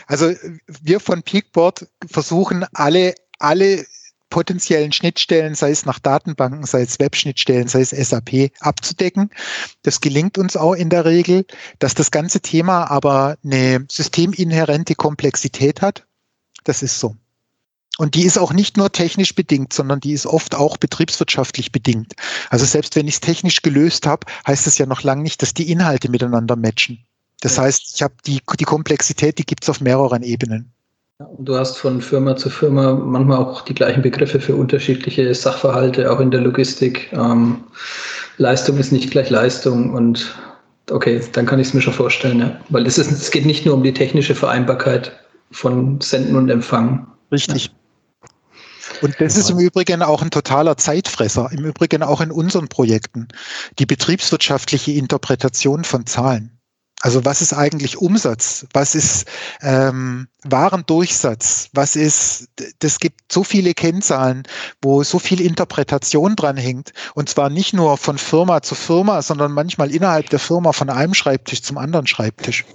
[0.08, 0.32] also
[0.84, 3.86] wir von Peakboard versuchen alle, alle
[4.30, 9.30] potenziellen Schnittstellen, sei es nach Datenbanken, sei es Webschnittstellen, sei es SAP, abzudecken.
[9.84, 11.46] Das gelingt uns auch in der Regel,
[11.80, 16.06] dass das ganze Thema aber eine systeminhärente Komplexität hat.
[16.66, 17.16] Das ist so.
[17.98, 22.14] Und die ist auch nicht nur technisch bedingt, sondern die ist oft auch betriebswirtschaftlich bedingt.
[22.50, 25.54] Also selbst wenn ich es technisch gelöst habe, heißt es ja noch lange nicht, dass
[25.54, 27.00] die Inhalte miteinander matchen.
[27.42, 27.64] Das ja.
[27.64, 30.72] heißt, ich habe die, die Komplexität, die gibt es auf mehreren Ebenen.
[31.40, 36.20] Du hast von Firma zu Firma manchmal auch die gleichen Begriffe für unterschiedliche Sachverhalte, auch
[36.20, 37.10] in der Logistik.
[37.14, 37.64] Ähm,
[38.38, 40.36] Leistung ist nicht gleich Leistung und
[40.92, 42.60] okay, dann kann ich es mir schon vorstellen, ja.
[42.68, 45.14] Weil es, ist, es geht nicht nur um die technische Vereinbarkeit
[45.52, 47.08] von Senden und Empfangen.
[47.32, 47.68] Richtig.
[47.68, 47.72] Ja.
[49.02, 53.28] Und das ist im Übrigen auch ein totaler Zeitfresser, im Übrigen auch in unseren Projekten.
[53.80, 56.56] Die betriebswirtschaftliche Interpretation von Zahlen.
[57.02, 58.66] Also was ist eigentlich Umsatz?
[58.74, 59.28] Was ist
[59.62, 61.70] ähm, Warendurchsatz?
[61.74, 62.48] Was ist,
[62.80, 64.44] das gibt so viele Kennzahlen,
[64.82, 66.94] wo so viel Interpretation dran hängt.
[67.14, 71.14] Und zwar nicht nur von Firma zu Firma, sondern manchmal innerhalb der Firma von einem
[71.14, 72.66] Schreibtisch zum anderen Schreibtisch.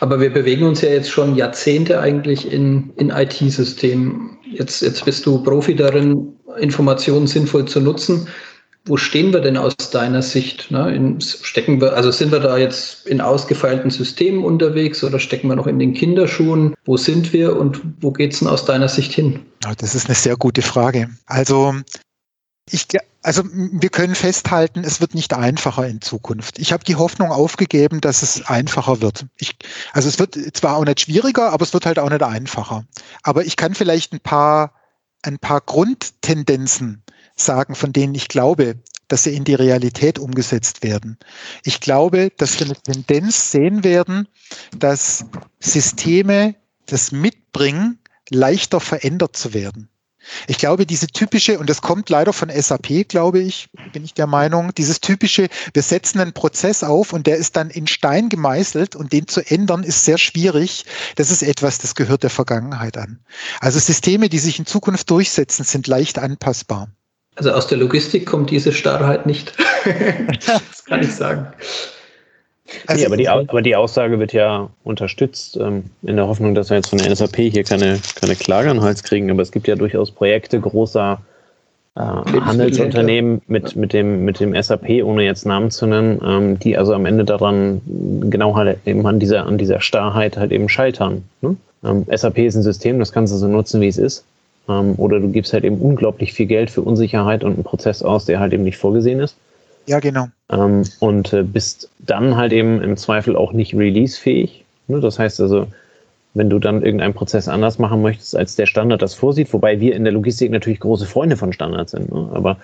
[0.00, 4.38] Aber wir bewegen uns ja jetzt schon Jahrzehnte eigentlich in, in IT-Systemen.
[4.50, 8.28] Jetzt, jetzt bist du Profi darin, Informationen sinnvoll zu nutzen.
[8.88, 10.70] Wo stehen wir denn aus deiner Sicht?
[10.70, 10.94] Ne?
[10.94, 15.56] In, stecken wir, also sind wir da jetzt in ausgefeilten Systemen unterwegs oder stecken wir
[15.56, 16.74] noch in den Kinderschuhen?
[16.84, 19.40] Wo sind wir und wo geht es denn aus deiner Sicht hin?
[19.78, 21.08] Das ist eine sehr gute Frage.
[21.26, 21.74] Also
[22.70, 22.88] ich,
[23.22, 26.58] also wir können festhalten, es wird nicht einfacher in Zukunft.
[26.58, 29.26] Ich habe die Hoffnung aufgegeben, dass es einfacher wird.
[29.36, 29.56] Ich,
[29.92, 32.84] also es wird zwar auch nicht schwieriger, aber es wird halt auch nicht einfacher.
[33.22, 34.72] Aber ich kann vielleicht ein paar,
[35.22, 37.02] ein paar Grundtendenzen
[37.36, 38.76] sagen, von denen ich glaube,
[39.08, 41.18] dass sie in die Realität umgesetzt werden.
[41.62, 44.26] Ich glaube, dass wir eine Tendenz sehen werden,
[44.76, 45.24] dass
[45.60, 46.56] Systeme
[46.86, 48.00] das mitbringen,
[48.30, 49.88] leichter verändert zu werden.
[50.46, 54.26] Ich glaube, diese typische, und das kommt leider von SAP, glaube ich, bin ich der
[54.26, 58.96] Meinung, dieses typische, wir setzen einen Prozess auf und der ist dann in Stein gemeißelt
[58.96, 60.84] und den zu ändern ist sehr schwierig.
[61.16, 63.20] Das ist etwas, das gehört der Vergangenheit an.
[63.60, 66.88] Also Systeme, die sich in Zukunft durchsetzen, sind leicht anpassbar.
[67.36, 69.52] Also aus der Logistik kommt diese Starrheit nicht.
[70.46, 71.52] das kann ich sagen.
[72.86, 76.70] Also, nee, aber, die, aber die Aussage wird ja unterstützt, ähm, in der Hoffnung, dass
[76.70, 79.30] wir jetzt von der NSAP hier keine, keine Klage an den Hals kriegen.
[79.30, 81.20] Aber es gibt ja durchaus Projekte großer
[81.96, 86.76] äh, Handelsunternehmen mit, mit, dem, mit dem SAP, ohne jetzt Namen zu nennen, ähm, die
[86.76, 87.80] also am Ende daran
[88.28, 91.24] genau halt eben an dieser, an dieser Starrheit halt eben scheitern.
[91.40, 91.56] Ne?
[91.84, 94.24] Ähm, SAP ist ein System, das kannst du so nutzen, wie es ist.
[94.68, 98.24] Ähm, oder du gibst halt eben unglaublich viel Geld für Unsicherheit und einen Prozess aus,
[98.24, 99.36] der halt eben nicht vorgesehen ist.
[99.86, 100.26] Ja, genau.
[100.50, 104.64] Ähm, und äh, bist dann halt eben im Zweifel auch nicht releasefähig.
[104.88, 105.00] Ne?
[105.00, 105.66] Das heißt also,
[106.34, 109.94] wenn du dann irgendeinen Prozess anders machen möchtest, als der Standard das vorsieht, wobei wir
[109.94, 112.12] in der Logistik natürlich große Freunde von Standards sind.
[112.12, 112.28] Ne?
[112.32, 112.58] Aber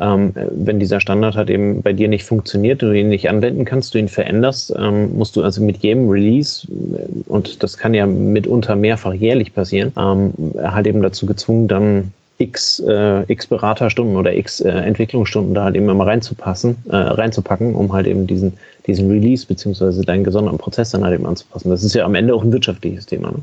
[0.00, 3.94] ähm, wenn dieser Standard halt eben bei dir nicht funktioniert, du ihn nicht anwenden kannst,
[3.94, 8.06] du ihn veränderst, ähm, musst du also mit jedem Release, äh, und das kann ja
[8.06, 14.34] mitunter mehrfach jährlich passieren, ähm, halt eben dazu gezwungen, dann x, äh, x Beraterstunden oder
[14.34, 19.10] x äh, Entwicklungsstunden da halt eben immer reinzupassen, äh, reinzupacken, um halt eben diesen, diesen
[19.10, 21.70] Release beziehungsweise deinen gesonderten Prozess dann halt eben anzupassen.
[21.70, 23.32] Das ist ja am Ende auch ein wirtschaftliches Thema.
[23.32, 23.42] Ne?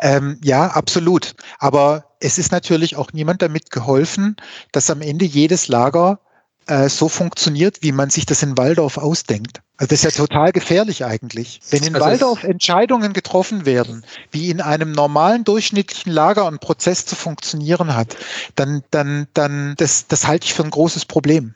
[0.00, 1.34] Ähm, ja, absolut.
[1.58, 4.36] Aber es ist natürlich auch niemand damit geholfen,
[4.72, 6.20] dass am Ende jedes Lager
[6.66, 9.60] äh, so funktioniert, wie man sich das in Waldorf ausdenkt.
[9.76, 11.60] Also das ist ja total gefährlich eigentlich.
[11.70, 17.06] Wenn in also Waldorf Entscheidungen getroffen werden, wie in einem normalen durchschnittlichen Lager ein Prozess
[17.06, 18.16] zu funktionieren hat,
[18.54, 21.54] dann, dann, dann, das, das halte ich für ein großes Problem.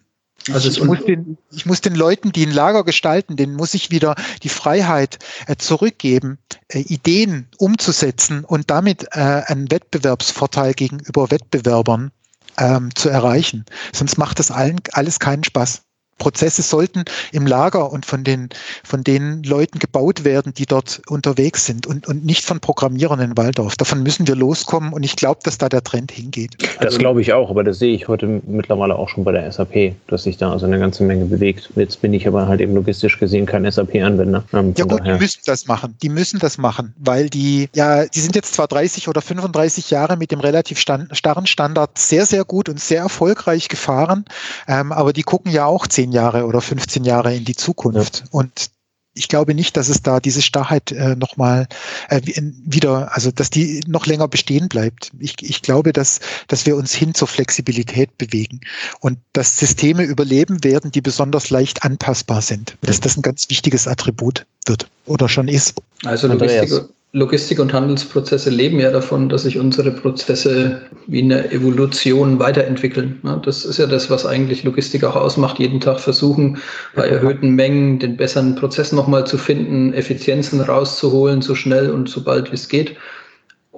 [0.53, 3.91] Also ich, muss den, ich muss den Leuten, die ein Lager gestalten, denen muss ich
[3.91, 6.39] wieder die Freiheit äh, zurückgeben,
[6.69, 12.13] äh, Ideen umzusetzen und damit äh, einen Wettbewerbsvorteil gegenüber Wettbewerbern
[12.57, 13.65] ähm, zu erreichen.
[13.93, 15.83] Sonst macht das allen alles keinen Spaß.
[16.19, 18.49] Prozesse sollten im Lager und von den,
[18.85, 23.37] von den Leuten gebaut werden, die dort unterwegs sind und, und nicht von Programmierern in
[23.37, 23.77] Waldorf.
[23.77, 26.57] Davon müssen wir loskommen und ich glaube, dass da der Trend hingeht.
[26.61, 29.51] Das also, glaube ich auch, aber das sehe ich heute mittlerweile auch schon bei der
[29.51, 31.71] SAP, dass sich da also eine ganze Menge bewegt.
[31.77, 34.45] Jetzt bin ich aber halt eben logistisch gesehen kein SAP-Anwender.
[34.53, 35.15] Ähm, ja gut, daher.
[35.15, 35.95] die müssen das machen.
[36.03, 40.17] Die müssen das machen, weil die, ja, die sind jetzt zwar 30 oder 35 Jahre
[40.17, 44.25] mit dem relativ stand, starren Standard sehr, sehr gut und sehr erfolgreich gefahren,
[44.67, 48.21] ähm, aber die gucken ja auch zehn 10 Jahre oder 15 Jahre in die Zukunft.
[48.21, 48.25] Ja.
[48.31, 48.71] Und
[49.15, 51.67] ich glaube nicht, dass es da diese Starrheit äh, nochmal
[52.09, 55.11] äh, wieder, also dass die noch länger bestehen bleibt.
[55.19, 58.61] Ich, ich glaube, dass, dass wir uns hin zur Flexibilität bewegen
[59.01, 62.77] und dass Systeme überleben werden, die besonders leicht anpassbar sind.
[62.83, 65.75] Dass das ein ganz wichtiges Attribut wird oder schon ist.
[66.05, 72.39] Also Logistik, Logistik und Handelsprozesse leben ja davon, dass sich unsere Prozesse wie eine Evolution
[72.39, 73.19] weiterentwickeln.
[73.45, 75.59] Das ist ja das, was eigentlich Logistik auch ausmacht.
[75.59, 76.59] Jeden Tag versuchen,
[76.95, 82.23] bei erhöhten Mengen den besseren Prozess nochmal zu finden, Effizienzen rauszuholen, so schnell und so
[82.23, 82.95] bald wie es geht.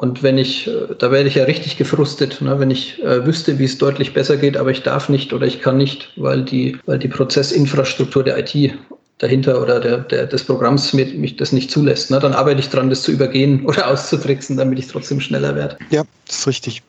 [0.01, 2.59] Und wenn ich, äh, da werde ich ja richtig gefrustet, ne?
[2.59, 5.61] wenn ich äh, wüsste, wie es deutlich besser geht, aber ich darf nicht oder ich
[5.61, 8.73] kann nicht, weil die, weil die Prozessinfrastruktur der IT
[9.21, 12.11] dahinter oder der, der, des Programms mir, mich das nicht zulässt.
[12.11, 12.19] Ne?
[12.19, 15.77] Dann arbeite ich dran, das zu übergehen oder auszutricksen, damit ich trotzdem schneller werde.
[15.91, 16.83] Ja, das ist richtig.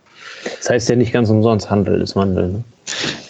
[0.58, 2.48] Das heißt ja nicht ganz umsonst Handel ist Wandel.
[2.50, 2.64] Ne?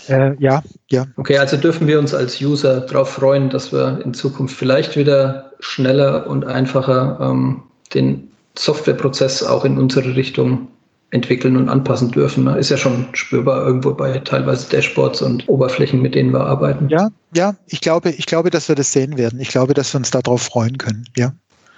[0.07, 1.05] Äh, ja, ja.
[1.17, 5.51] Okay, also dürfen wir uns als User darauf freuen, dass wir in Zukunft vielleicht wieder
[5.59, 10.67] schneller und einfacher ähm, den Softwareprozess auch in unsere Richtung
[11.11, 12.45] entwickeln und anpassen dürfen.
[12.45, 12.57] Ne?
[12.57, 16.89] Ist ja schon spürbar irgendwo bei teilweise Dashboards und Oberflächen, mit denen wir arbeiten.
[16.89, 19.39] Ja, ja, ich glaube, ich glaube, dass wir das sehen werden.
[19.39, 21.05] Ich glaube, dass wir uns darauf freuen können.
[21.15, 21.33] Ja.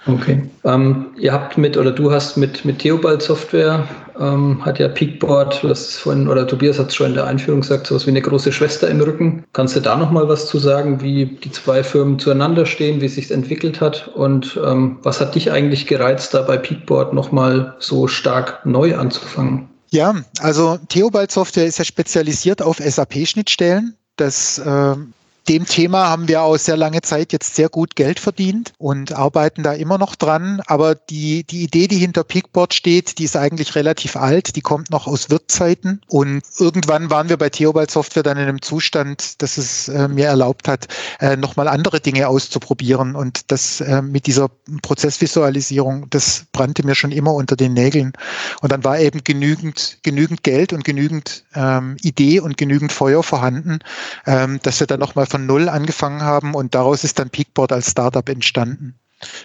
[0.06, 0.42] Okay.
[0.64, 3.88] Ähm, ihr habt mit oder du hast mit, mit Theobald Software,
[4.20, 7.86] ähm, hat ja Peakboard, das vorhin, oder Tobias hat es schon in der Einführung gesagt,
[7.86, 9.44] sowas wie eine große Schwester im Rücken.
[9.54, 13.30] Kannst du da nochmal was zu sagen, wie die zwei Firmen zueinander stehen, wie sich
[13.30, 18.64] entwickelt hat und ähm, was hat dich eigentlich gereizt, da bei Peakboard nochmal so stark
[18.66, 19.68] neu anzufangen?
[19.90, 23.94] Ja, also Theobald Software ist ja spezialisiert auf SAP-Schnittstellen.
[24.16, 24.96] Das äh,
[25.48, 29.62] dem Thema haben wir auch sehr lange Zeit jetzt sehr gut Geld verdient und arbeiten
[29.62, 30.62] da immer noch dran.
[30.66, 34.56] Aber die, die Idee, die hinter Peakboard steht, die ist eigentlich relativ alt.
[34.56, 36.00] Die kommt noch aus Wirtzeiten.
[36.08, 40.26] Und irgendwann waren wir bei Theobald Software dann in einem Zustand, dass es äh, mir
[40.26, 40.88] erlaubt hat,
[41.20, 43.14] äh, nochmal andere Dinge auszuprobieren.
[43.14, 44.50] Und das äh, mit dieser
[44.82, 48.12] Prozessvisualisierung, das brannte mir schon immer unter den Nägeln.
[48.62, 53.80] Und dann war eben genügend, genügend Geld und genügend ähm, Idee und genügend Feuer vorhanden,
[54.26, 57.90] ähm, dass wir dann nochmal von Null angefangen haben und daraus ist dann Peakboard als
[57.90, 58.94] Startup entstanden.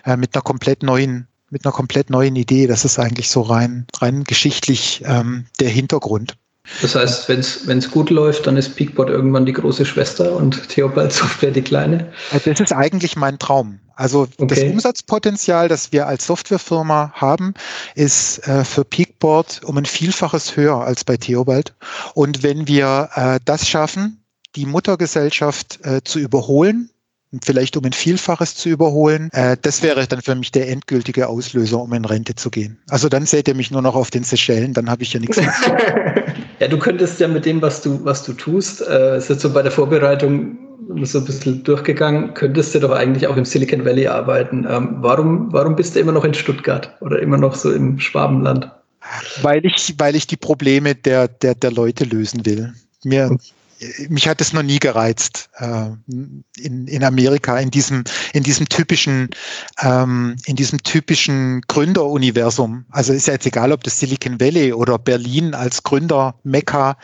[0.06, 2.68] Äh, mit einer komplett neuen, mit einer komplett neuen Idee.
[2.68, 6.38] Das ist eigentlich so rein, rein geschichtlich ähm, der Hintergrund.
[6.84, 11.12] Das heißt, wenn es gut läuft, dann ist Peakboard irgendwann die große Schwester und Theobald
[11.12, 12.14] Software die kleine?
[12.34, 13.80] Äh, das ist eigentlich mein Traum.
[13.96, 14.46] Also okay.
[14.46, 17.56] das Umsatzpotenzial, das wir als Softwarefirma haben,
[17.96, 21.74] ist äh, für Peakboard um ein Vielfaches höher als bei Theobald.
[22.14, 24.20] Und wenn wir äh, das schaffen,
[24.56, 26.90] die Muttergesellschaft äh, zu überholen,
[27.44, 29.30] vielleicht um ein Vielfaches zu überholen.
[29.34, 32.80] Äh, das wäre dann für mich der endgültige Auslöser, um in Rente zu gehen.
[32.90, 35.38] Also dann seht ihr mich nur noch auf den Seychellen, dann habe ich ja nichts
[35.38, 35.54] mehr.
[36.60, 39.54] Ja, du könntest ja mit dem, was du, was du tust, äh, ist jetzt so
[39.54, 40.58] bei der Vorbereitung
[41.04, 44.68] so ein bisschen durchgegangen, könntest du doch eigentlich auch im Silicon Valley arbeiten.
[44.70, 48.70] Ähm, warum, warum bist du immer noch in Stuttgart oder immer noch so im Schwabenland?
[49.42, 52.74] Weil ich, weil ich die Probleme der, der, der Leute lösen will.
[53.06, 53.38] Mir,
[54.10, 58.04] mich hat es noch nie gereizt äh, in, in Amerika in diesem
[58.34, 59.30] in diesem typischen
[59.82, 62.86] ähm, in diesem typischen Gründeruniversum.
[62.90, 66.98] Also ist ja jetzt egal, ob das Silicon Valley oder Berlin als Gründer Mekka.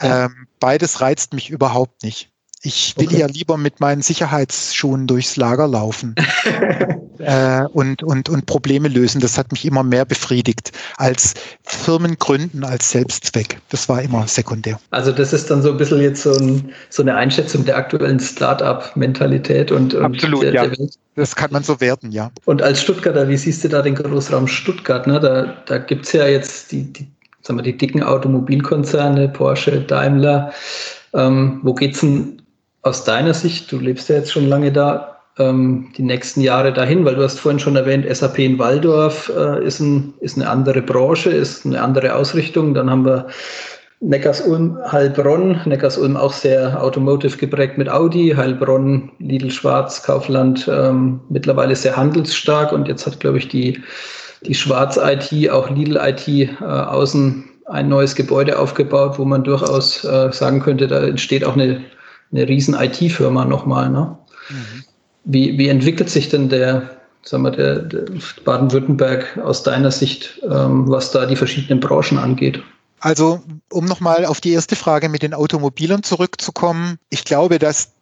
[0.00, 2.30] Ähm, beides reizt mich überhaupt nicht.
[2.62, 3.20] Ich will okay.
[3.20, 6.16] ja lieber mit meinen Sicherheitsschuhen durchs Lager laufen
[7.18, 9.20] äh, und, und, und Probleme lösen.
[9.20, 13.60] Das hat mich immer mehr befriedigt als Firmen gründen als Selbstzweck.
[13.68, 14.80] Das war immer sekundär.
[14.90, 18.18] Also das ist dann so ein bisschen jetzt so, ein, so eine Einschätzung der aktuellen
[18.18, 20.66] Start-up-Mentalität und, und Absolut, der, ja.
[20.66, 22.30] Der das kann man so werten, ja.
[22.44, 25.06] Und als Stuttgarter, wie siehst du da den Großraum Stuttgart?
[25.06, 25.20] Ne?
[25.20, 27.08] Da, da gibt es ja jetzt die, die,
[27.42, 30.52] sagen wir, die dicken Automobilkonzerne, Porsche, Daimler.
[31.14, 32.37] Ähm, wo es denn
[32.88, 37.04] aus deiner Sicht, du lebst ja jetzt schon lange da, ähm, die nächsten Jahre dahin?
[37.04, 40.82] Weil du hast vorhin schon erwähnt, SAP in Waldorf äh, ist, ein, ist eine andere
[40.82, 42.74] Branche, ist eine andere Ausrichtung.
[42.74, 43.26] Dann haben wir
[44.00, 51.74] Neckars-Ulm, Heilbronn, Neckars-Ulm auch sehr automotive geprägt mit Audi, Heilbronn, Lidl Schwarz, Kaufland ähm, mittlerweile
[51.74, 53.82] sehr handelsstark und jetzt hat, glaube ich, die,
[54.42, 60.60] die Schwarz-IT, auch Lidl-IT äh, außen ein neues Gebäude aufgebaut, wo man durchaus äh, sagen
[60.60, 61.80] könnte, da entsteht auch eine
[62.32, 63.90] eine riesen IT-Firma nochmal.
[63.90, 64.16] Ne?
[64.50, 64.84] Mhm.
[65.24, 66.90] Wie, wie entwickelt sich denn der,
[67.22, 68.04] sagen wir, der, der
[68.44, 72.62] Baden-Württemberg aus deiner Sicht, ähm, was da die verschiedenen Branchen angeht?
[73.00, 77.92] Also, um nochmal auf die erste Frage mit den Automobilern zurückzukommen, ich glaube, dass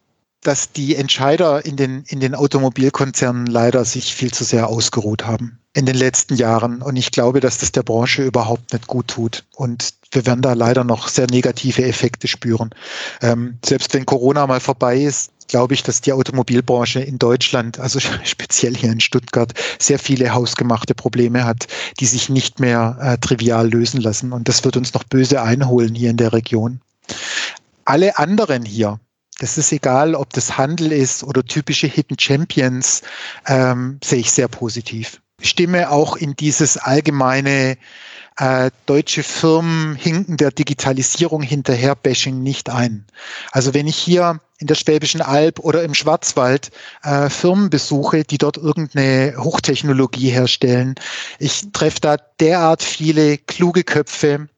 [0.42, 5.58] dass die Entscheider in den, in den Automobilkonzernen leider sich viel zu sehr ausgeruht haben
[5.76, 6.80] in den letzten Jahren.
[6.80, 9.44] Und ich glaube, dass das der Branche überhaupt nicht gut tut.
[9.54, 12.70] Und wir werden da leider noch sehr negative Effekte spüren.
[13.20, 18.00] Ähm, selbst wenn Corona mal vorbei ist, glaube ich, dass die Automobilbranche in Deutschland, also
[18.24, 21.66] speziell hier in Stuttgart, sehr viele hausgemachte Probleme hat,
[22.00, 24.32] die sich nicht mehr äh, trivial lösen lassen.
[24.32, 26.80] Und das wird uns noch böse einholen hier in der Region.
[27.84, 28.98] Alle anderen hier,
[29.38, 33.02] das ist egal, ob das Handel ist oder typische Hidden Champions,
[33.46, 35.20] ähm, sehe ich sehr positiv.
[35.42, 37.76] Stimme auch in dieses allgemeine
[38.38, 43.06] äh, deutsche Firmen hinken der Digitalisierung hinterher Bashing nicht ein.
[43.52, 46.70] Also wenn ich hier in der Schwäbischen Alb oder im Schwarzwald
[47.02, 50.94] äh, Firmen besuche, die dort irgendeine Hochtechnologie herstellen,
[51.38, 54.48] ich treffe da derart viele kluge Köpfe,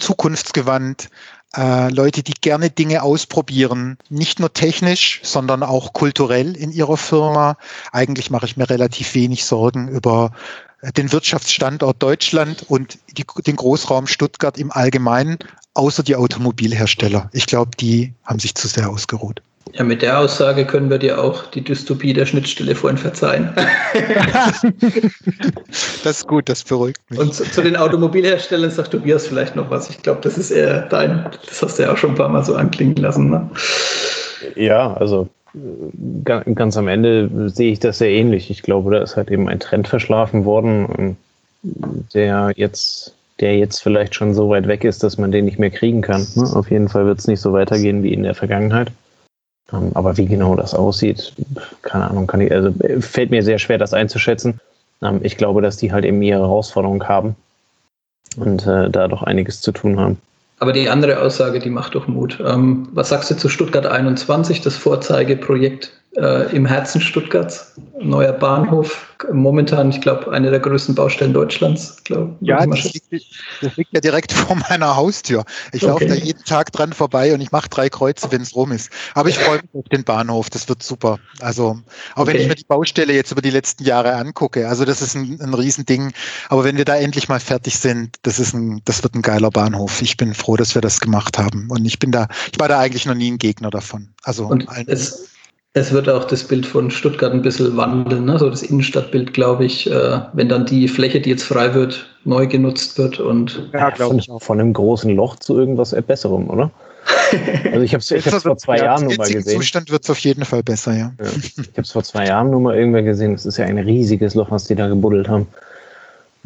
[0.00, 1.08] zukunftsgewandt,
[1.56, 7.56] äh, Leute, die gerne Dinge ausprobieren, nicht nur technisch, sondern auch kulturell in ihrer Firma.
[7.92, 10.32] Eigentlich mache ich mir relativ wenig Sorgen über
[10.82, 15.38] äh, den Wirtschaftsstandort Deutschland und die, den Großraum Stuttgart im Allgemeinen,
[15.74, 17.30] außer die Automobilhersteller.
[17.32, 19.42] Ich glaube, die haben sich zu sehr ausgeruht.
[19.74, 23.52] Ja, mit der Aussage können wir dir auch die Dystopie der Schnittstelle vorhin verzeihen.
[26.04, 27.18] das ist gut, das beruhigt mich.
[27.18, 29.90] Und zu, zu, den Automobilherstellern sagt Tobias vielleicht noch was.
[29.90, 32.44] Ich glaube, das ist eher dein, das hast du ja auch schon ein paar Mal
[32.44, 33.30] so anklingen lassen.
[33.30, 33.50] Ne?
[34.56, 35.28] Ja, also
[36.24, 38.50] ganz am Ende sehe ich das sehr ähnlich.
[38.50, 41.16] Ich glaube, da ist halt eben ein Trend verschlafen worden,
[42.14, 45.70] der jetzt der jetzt vielleicht schon so weit weg ist, dass man den nicht mehr
[45.70, 46.26] kriegen kann.
[46.34, 46.42] Ne?
[46.54, 48.90] Auf jeden Fall wird es nicht so weitergehen wie in der Vergangenheit.
[49.72, 51.32] Ähm, aber wie genau das aussieht,
[51.82, 54.60] keine Ahnung, kann ich, also fällt mir sehr schwer, das einzuschätzen.
[55.02, 57.36] Ähm, ich glaube, dass die halt eben ihre Herausforderungen haben
[58.36, 60.18] und äh, da doch einiges zu tun haben.
[60.60, 62.42] Aber die andere Aussage, die macht doch Mut.
[62.44, 67.74] Ähm, was sagst du zu Stuttgart 21, das Vorzeigeprojekt äh, im Herzen Stuttgarts?
[68.00, 71.96] Neuer Bahnhof, momentan, ich glaube, eine der größten Baustellen Deutschlands.
[72.04, 73.12] Glaub, ja, das liegt,
[73.60, 75.44] das liegt, ja direkt vor meiner Haustür.
[75.72, 75.90] Ich okay.
[75.90, 78.90] laufe da jeden Tag dran vorbei und ich mache drei Kreuze, wenn es rum ist.
[79.14, 81.18] Aber ich freue mich auf den Bahnhof, das wird super.
[81.40, 81.78] Also,
[82.14, 82.34] auch okay.
[82.34, 85.40] wenn ich mir die Baustelle jetzt über die letzten Jahre angucke, also das ist ein,
[85.40, 86.12] ein Riesending.
[86.48, 89.50] Aber wenn wir da endlich mal fertig sind, das ist ein, das wird ein geiler
[89.50, 90.02] Bahnhof.
[90.02, 91.68] Ich bin froh, dass wir das gemacht haben.
[91.70, 94.10] Und ich bin da, ich war da eigentlich noch nie ein Gegner davon.
[94.22, 95.28] Also, und es,
[95.78, 98.38] es wird auch das Bild von Stuttgart ein bisschen wandeln, ne?
[98.38, 102.46] so das Innenstadtbild, glaube ich, äh, wenn dann die Fläche, die jetzt frei wird, neu
[102.46, 104.42] genutzt wird und ja, glaube ich auch.
[104.42, 106.70] Von einem großen Loch zu irgendwas Besserem, oder?
[107.72, 109.58] Also ich habe es ich vor zwei Jahren nur mal gesehen.
[109.60, 111.12] Zustand wird es auf jeden Fall besser, ja.
[111.18, 111.26] ja.
[111.56, 113.34] Ich habe es vor zwei Jahren nur mal irgendwann gesehen.
[113.34, 115.46] Es ist ja ein riesiges Loch, was die da gebuddelt haben.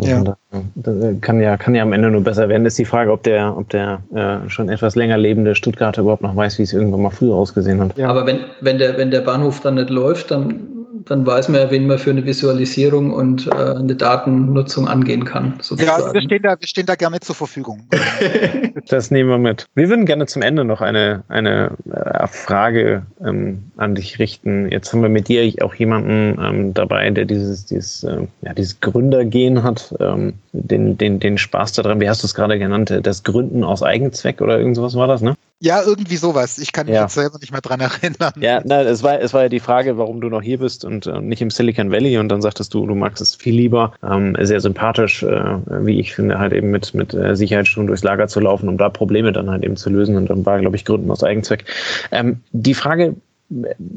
[0.08, 0.22] Ja.
[0.22, 0.36] Da,
[0.74, 2.64] da kann, ja, kann ja am Ende nur besser werden.
[2.64, 6.22] Das ist die Frage, ob der, ob der äh, schon etwas länger lebende Stuttgarter überhaupt
[6.22, 7.96] noch weiß, wie es irgendwann mal früher ausgesehen hat.
[7.96, 8.08] Ja.
[8.08, 10.71] Aber wenn, wenn, der, wenn der Bahnhof dann nicht läuft, dann
[11.06, 15.54] dann weiß man ja, wen man für eine Visualisierung und äh, eine Datennutzung angehen kann.
[15.60, 16.02] Sozusagen.
[16.02, 17.82] Ja, wir stehen, da, wir stehen da gerne zur Verfügung.
[18.88, 19.66] das nehmen wir mit.
[19.74, 24.70] Wir würden gerne zum Ende noch eine, eine äh, Frage ähm, an dich richten.
[24.70, 28.80] Jetzt haben wir mit dir auch jemanden ähm, dabei, der dieses, dieses, äh, ja, dieses
[28.80, 33.22] Gründergehen hat, ähm, den, den, den Spaß daran, wie hast du es gerade genannt, das
[33.22, 35.34] Gründen aus Eigenzweck oder irgend sowas war das, ne?
[35.64, 36.58] Ja, irgendwie sowas.
[36.58, 37.02] Ich kann mich ja.
[37.02, 38.32] jetzt selber nicht mehr dran erinnern.
[38.40, 41.06] Ja, na, es war, es war ja die Frage, warum du noch hier bist und
[41.06, 42.18] äh, nicht im Silicon Valley.
[42.18, 46.16] Und dann sagtest du, du magst es viel lieber, ähm, sehr sympathisch, äh, wie ich
[46.16, 49.48] finde, halt eben mit, mit äh, Sicherheitsschuhen durchs Lager zu laufen, um da Probleme dann
[49.48, 50.16] halt eben zu lösen.
[50.16, 51.64] Und dann war, glaube ich, Gründen aus Eigenzweck.
[52.10, 53.14] Ähm, die Frage,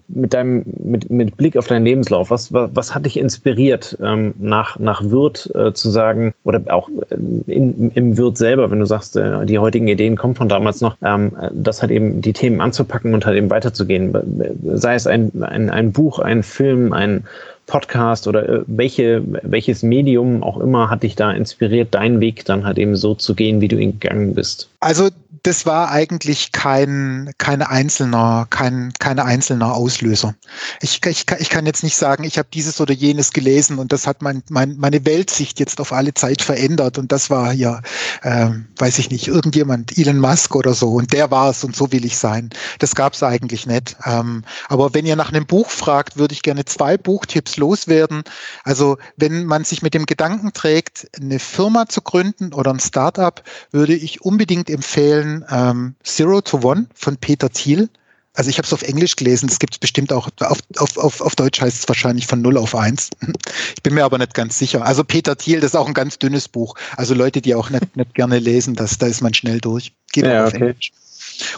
[0.07, 4.33] mit deinem, mit, mit Blick auf deinen Lebenslauf, was, was, was hat dich inspiriert, ähm,
[4.39, 7.15] nach, nach Wirt äh, zu sagen, oder auch äh,
[7.51, 10.97] in, im Wirt selber, wenn du sagst, äh, die heutigen Ideen kommen von damals noch,
[11.03, 14.13] ähm, das halt eben die Themen anzupacken und halt eben weiterzugehen.
[14.73, 17.25] Sei es ein, ein, ein Buch, ein Film, ein
[17.67, 22.65] Podcast oder äh, welche, welches Medium auch immer hat dich da inspiriert, deinen Weg dann
[22.65, 24.69] halt eben so zu gehen, wie du ihn gegangen bist?
[24.79, 25.09] Also
[25.45, 30.33] das war eigentlich kein, kein einzelner, kein, keine einzelner Auslöser.
[30.81, 34.07] Ich, ich, ich kann jetzt nicht sagen, ich habe dieses oder jenes gelesen und das
[34.07, 37.81] hat mein, mein, meine Weltsicht jetzt auf alle Zeit verändert und das war ja,
[38.23, 41.91] äh, weiß ich nicht, irgendjemand, Elon Musk oder so und der war es und so
[41.91, 42.49] will ich sein.
[42.79, 43.95] Das gab es eigentlich nicht.
[44.03, 48.23] Ähm, aber wenn ihr nach einem Buch fragt, würde ich gerne zwei Buchtipps loswerden.
[48.63, 53.41] Also wenn man sich mit dem Gedanken trägt, eine Firma zu gründen oder ein Startup,
[53.71, 57.89] würde ich unbedingt empfehlen, ähm, Zero to One von Peter Thiel.
[58.33, 61.21] Also ich habe es auf Englisch gelesen, das gibt es bestimmt auch, auf, auf, auf,
[61.21, 63.11] auf Deutsch heißt es wahrscheinlich von 0 auf 1.
[63.75, 64.85] Ich bin mir aber nicht ganz sicher.
[64.85, 66.75] Also Peter Thiel, das ist auch ein ganz dünnes Buch.
[66.97, 69.93] Also Leute, die auch nicht, nicht gerne lesen, das, da ist man schnell durch.
[70.11, 70.69] Geht ja, auf okay.
[70.69, 70.91] Englisch.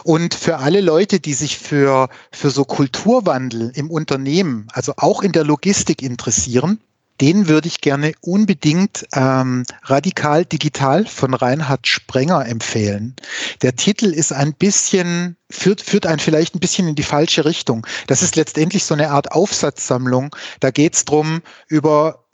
[0.04, 5.32] Und für alle Leute, die sich für, für so Kulturwandel im Unternehmen, also auch in
[5.32, 6.80] der Logistik interessieren,
[7.20, 13.16] den würde ich gerne unbedingt ähm, Radikal Digital von Reinhard Sprenger empfehlen.
[13.62, 17.86] Der Titel ist ein bisschen, führt, führt einen vielleicht ein bisschen in die falsche Richtung.
[18.06, 20.34] Das ist letztendlich so eine Art Aufsatzsammlung.
[20.60, 22.24] Da geht es drum über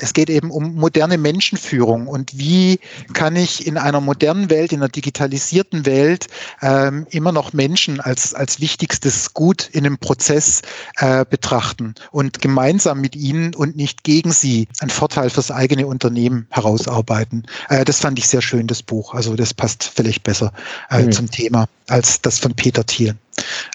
[0.00, 2.80] es geht eben um moderne Menschenführung und wie
[3.12, 6.26] kann ich in einer modernen Welt, in einer digitalisierten Welt
[6.60, 10.62] ähm, immer noch Menschen als, als wichtigstes Gut in einem Prozess
[10.96, 16.46] äh, betrachten und gemeinsam mit ihnen und nicht gegen sie einen Vorteil fürs eigene Unternehmen
[16.50, 17.46] herausarbeiten.
[17.68, 19.14] Äh, das fand ich sehr schön, das Buch.
[19.14, 20.52] Also das passt vielleicht besser
[20.90, 21.12] äh, mhm.
[21.12, 23.16] zum Thema als das von Peter Thiel.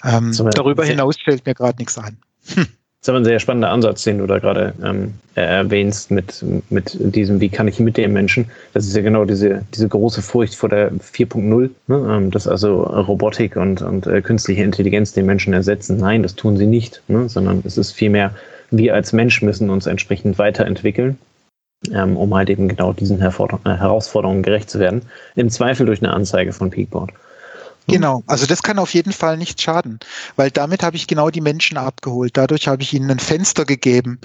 [0.04, 2.18] Ähm, darüber hinaus fällt mir gerade nichts ein.
[2.54, 2.66] Hm.
[3.00, 6.96] Das ist aber ein sehr spannender Ansatz, den du da gerade ähm, erwähnst mit, mit
[6.98, 8.50] diesem, wie kann ich mit dem Menschen?
[8.74, 12.16] Das ist ja genau diese, diese große Furcht vor der 4.0, ne?
[12.16, 15.98] ähm, dass also Robotik und, und äh, künstliche Intelligenz den Menschen ersetzen.
[15.98, 17.28] Nein, das tun sie nicht, ne?
[17.28, 18.34] sondern es ist vielmehr,
[18.72, 21.18] wir als Mensch müssen uns entsprechend weiterentwickeln,
[21.92, 25.02] ähm, um halt eben genau diesen Herforder äh, Herausforderungen gerecht zu werden.
[25.36, 27.12] Im Zweifel durch eine Anzeige von Peakboard.
[27.88, 29.98] Genau, also das kann auf jeden Fall nicht schaden,
[30.36, 32.36] weil damit habe ich genau die Menschen abgeholt.
[32.36, 34.20] Dadurch habe ich ihnen ein Fenster gegeben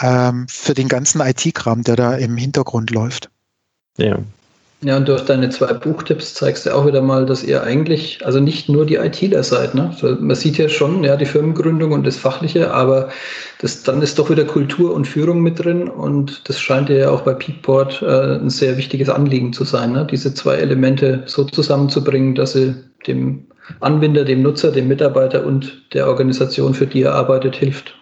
[0.00, 3.30] ähm, für den ganzen IT-Kram, der da im Hintergrund läuft.
[3.98, 4.18] Ja,
[4.84, 8.40] ja, und durch deine zwei Buchtipps zeigst du auch wieder mal, dass ihr eigentlich, also
[8.40, 9.74] nicht nur die ITler seid.
[9.74, 9.94] Ne?
[10.20, 13.08] Man sieht ja schon, ja, die Firmengründung und das Fachliche, aber
[13.60, 17.20] das, dann ist doch wieder Kultur und Führung mit drin und das scheint ja auch
[17.20, 20.04] bei Peakboard äh, ein sehr wichtiges Anliegen zu sein, ne?
[20.10, 22.74] diese zwei Elemente so zusammenzubringen, dass sie
[23.06, 23.46] dem
[23.78, 27.94] Anwender, dem Nutzer, dem Mitarbeiter und der Organisation, für die er arbeitet, hilft.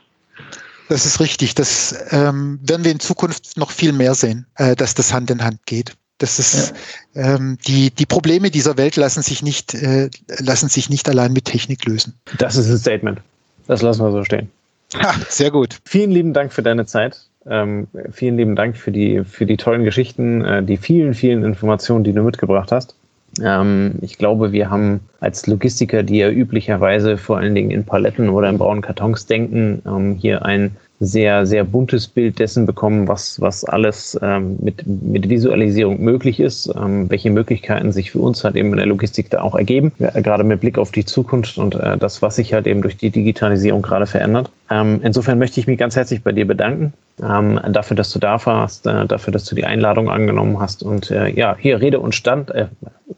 [0.88, 1.54] Das ist richtig.
[1.54, 5.44] Das ähm, werden wir in Zukunft noch viel mehr sehen, äh, dass das Hand in
[5.44, 5.92] Hand geht.
[6.20, 6.74] Das ist
[7.14, 7.34] ja.
[7.34, 11.46] ähm, die, die Probleme dieser Welt lassen sich nicht, äh, lassen sich nicht allein mit
[11.46, 12.14] Technik lösen.
[12.38, 13.20] Das ist ein Statement.
[13.66, 14.50] Das lassen wir so stehen.
[14.94, 15.78] Ha, sehr gut.
[15.84, 17.18] Vielen lieben Dank für deine Zeit.
[17.46, 22.04] Ähm, vielen lieben Dank für die, für die tollen Geschichten, äh, die vielen, vielen Informationen,
[22.04, 22.94] die du mitgebracht hast.
[23.42, 28.28] Ähm, ich glaube, wir haben als Logistiker, die ja üblicherweise vor allen Dingen in Paletten
[28.28, 33.40] oder in braunen Kartons denken, ähm, hier ein sehr, sehr buntes Bild dessen bekommen, was,
[33.40, 38.54] was alles ähm, mit, mit Visualisierung möglich ist, ähm, welche Möglichkeiten sich für uns halt
[38.54, 41.74] eben in der Logistik da auch ergeben, ja, gerade mit Blick auf die Zukunft und
[41.74, 44.50] äh, das, was sich halt eben durch die Digitalisierung gerade verändert.
[44.70, 48.44] Ähm, insofern möchte ich mich ganz herzlich bei dir bedanken, ähm, dafür, dass du da
[48.46, 52.14] warst, äh, dafür, dass du die Einladung angenommen hast und äh, ja, hier Rede und
[52.14, 52.66] Stand, äh,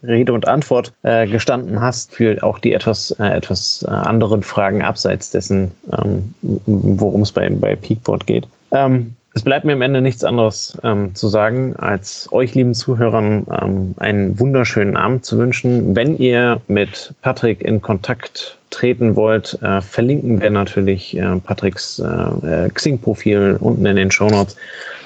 [0.01, 4.81] Rede und Antwort äh, gestanden hast für auch die etwas, äh, etwas äh, anderen Fragen
[4.81, 8.47] abseits dessen, ähm, worum es bei, bei Peakboard geht.
[8.71, 13.47] Ähm, es bleibt mir am Ende nichts anderes ähm, zu sagen, als euch, lieben Zuhörern,
[13.61, 15.95] ähm, einen wunderschönen Abend zu wünschen.
[15.95, 22.69] Wenn ihr mit Patrick in Kontakt treten wollt, äh, verlinken wir natürlich äh, Patricks äh,
[22.73, 24.55] Xing-Profil unten in den Show Notes.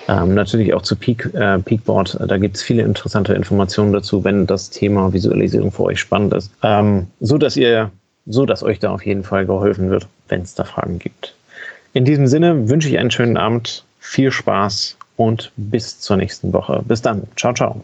[0.07, 2.17] Ähm, natürlich auch zu Peak, äh, Peakboard.
[2.27, 6.49] Da gibt es viele interessante Informationen dazu, wenn das Thema Visualisierung für euch spannend ist.
[6.63, 7.91] Ähm, so dass ihr,
[8.25, 11.35] so dass euch da auf jeden Fall geholfen wird, wenn es da Fragen gibt.
[11.93, 16.81] In diesem Sinne wünsche ich einen schönen Abend, viel Spaß und bis zur nächsten Woche.
[16.87, 17.23] Bis dann.
[17.35, 17.83] Ciao, ciao.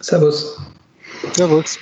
[0.00, 0.56] Servus.
[1.32, 1.78] Servus.